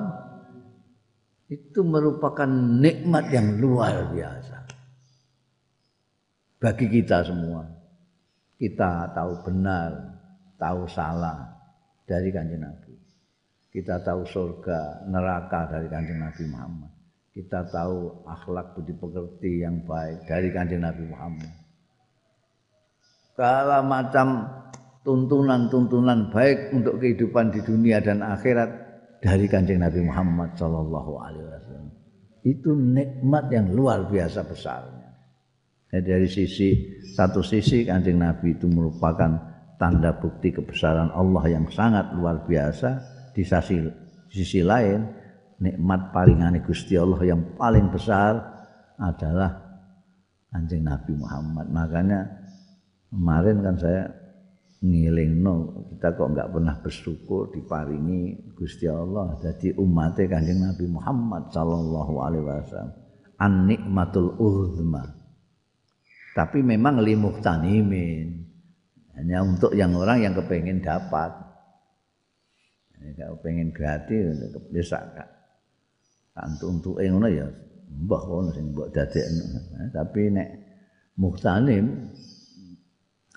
itu 1.46 1.86
merupakan 1.86 2.50
nikmat 2.82 3.30
yang 3.30 3.62
luar 3.62 4.10
biasa 4.10 4.66
bagi 6.58 6.90
kita 6.90 7.22
semua. 7.22 7.70
Kita 8.58 9.14
tahu 9.14 9.46
benar, 9.46 9.94
tahu 10.58 10.90
salah 10.90 11.54
dari 12.10 12.34
kanjeng 12.34 12.66
Nabi. 12.66 12.87
Kita 13.78 14.02
tahu 14.02 14.26
surga, 14.26 15.06
neraka 15.06 15.70
dari 15.70 15.86
kanjeng 15.86 16.18
Nabi 16.18 16.50
Muhammad. 16.50 16.90
Kita 17.30 17.62
tahu 17.70 18.26
akhlak 18.26 18.74
budi 18.74 18.98
pekerti 18.98 19.62
yang 19.62 19.86
baik 19.86 20.26
dari 20.26 20.50
kanjeng 20.50 20.82
Nabi 20.82 21.06
Muhammad. 21.06 21.54
Segala 23.38 23.86
macam 23.86 24.50
tuntunan-tuntunan 25.06 26.34
baik 26.34 26.74
untuk 26.74 26.98
kehidupan 26.98 27.54
di 27.54 27.62
dunia 27.62 28.02
dan 28.02 28.26
akhirat 28.26 28.66
dari 29.22 29.46
kanjeng 29.46 29.86
Nabi 29.86 30.10
Muhammad 30.10 30.58
Sallallahu 30.58 31.12
Alaihi 31.22 31.46
Wasallam. 31.46 31.88
Itu 32.50 32.74
nikmat 32.74 33.54
yang 33.54 33.78
luar 33.78 34.10
biasa 34.10 34.42
besar. 34.42 34.90
Jadi 35.94 36.02
dari 36.02 36.26
sisi 36.26 36.98
satu 37.14 37.46
sisi 37.46 37.86
kanjeng 37.86 38.26
Nabi 38.26 38.58
itu 38.58 38.66
merupakan 38.66 39.38
tanda 39.78 40.18
bukti 40.18 40.50
kebesaran 40.50 41.14
Allah 41.14 41.46
yang 41.46 41.70
sangat 41.70 42.18
luar 42.18 42.42
biasa 42.42 43.17
di 43.38 43.46
sisi 43.46 43.78
sisi 44.34 44.66
lain 44.66 45.06
nikmat 45.62 46.10
paling 46.10 46.42
Gusti 46.66 46.98
Allah 46.98 47.22
yang 47.22 47.54
paling 47.54 47.94
besar 47.94 48.34
adalah 48.98 49.54
kanjeng 50.50 50.82
Nabi 50.82 51.14
Muhammad. 51.14 51.70
Makanya 51.70 52.20
kemarin 53.14 53.62
kan 53.62 53.76
saya 53.78 54.04
ngiling 54.78 55.42
no 55.42 55.86
kita 55.94 56.14
kok 56.14 56.38
nggak 56.38 56.50
pernah 56.54 56.76
bersyukur 56.82 57.50
diparingi 57.50 58.54
Gusti 58.54 58.86
Allah 58.86 59.34
jadi 59.42 59.74
umatnya 59.78 60.26
kanjeng 60.30 60.62
Nabi 60.62 60.86
Muhammad 60.90 61.54
Sallallahu 61.54 62.14
Alaihi 62.18 62.42
Wasallam. 62.42 62.94
An 63.38 63.70
nikmatul 63.70 64.34
uzma. 64.42 65.06
Tapi 66.34 66.66
memang 66.66 67.02
limuk 67.02 67.42
tanimin 67.42 68.46
hanya 69.18 69.42
untuk 69.42 69.74
yang 69.74 69.94
orang 69.98 70.26
yang 70.26 70.34
kepengen 70.38 70.82
dapat 70.82 71.47
kalau 73.16 73.38
pengen 73.40 73.72
gratis 73.72 74.36
bisa 74.74 75.00
kak. 75.16 75.30
Untuk 76.66 77.00
ngono 77.00 77.28
ya 77.30 77.48
mbah 77.88 78.22
ngono 78.28 78.50
sing 78.52 78.76
mbok 78.76 78.92
dadekno. 78.92 79.46
Tapi 79.96 80.22
nek 80.34 80.50
muhtanim 81.18 81.86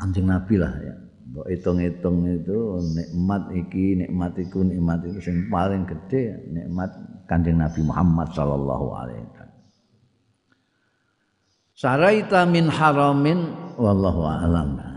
anjing 0.00 0.26
nabi 0.26 0.54
lah 0.58 0.74
ya. 0.80 0.94
Mbok 1.30 1.46
hitung-hitung 1.46 2.26
itu 2.26 2.58
nikmat 2.98 3.54
iki 3.54 3.94
nikmat 4.02 4.34
iku 4.34 4.66
nikmat 4.66 5.06
itu 5.06 5.22
sing 5.22 5.46
paling 5.46 5.86
gede 5.86 6.42
nikmat 6.50 6.90
kanjeng 7.30 7.62
Nabi 7.62 7.86
Muhammad 7.86 8.34
sallallahu 8.34 8.86
alaihi 8.98 9.22
wasallam. 9.22 9.58
Saraita 11.78 12.44
min 12.50 12.66
haramin 12.66 13.38
wallahu 13.78 14.26
a'lam. 14.26 14.89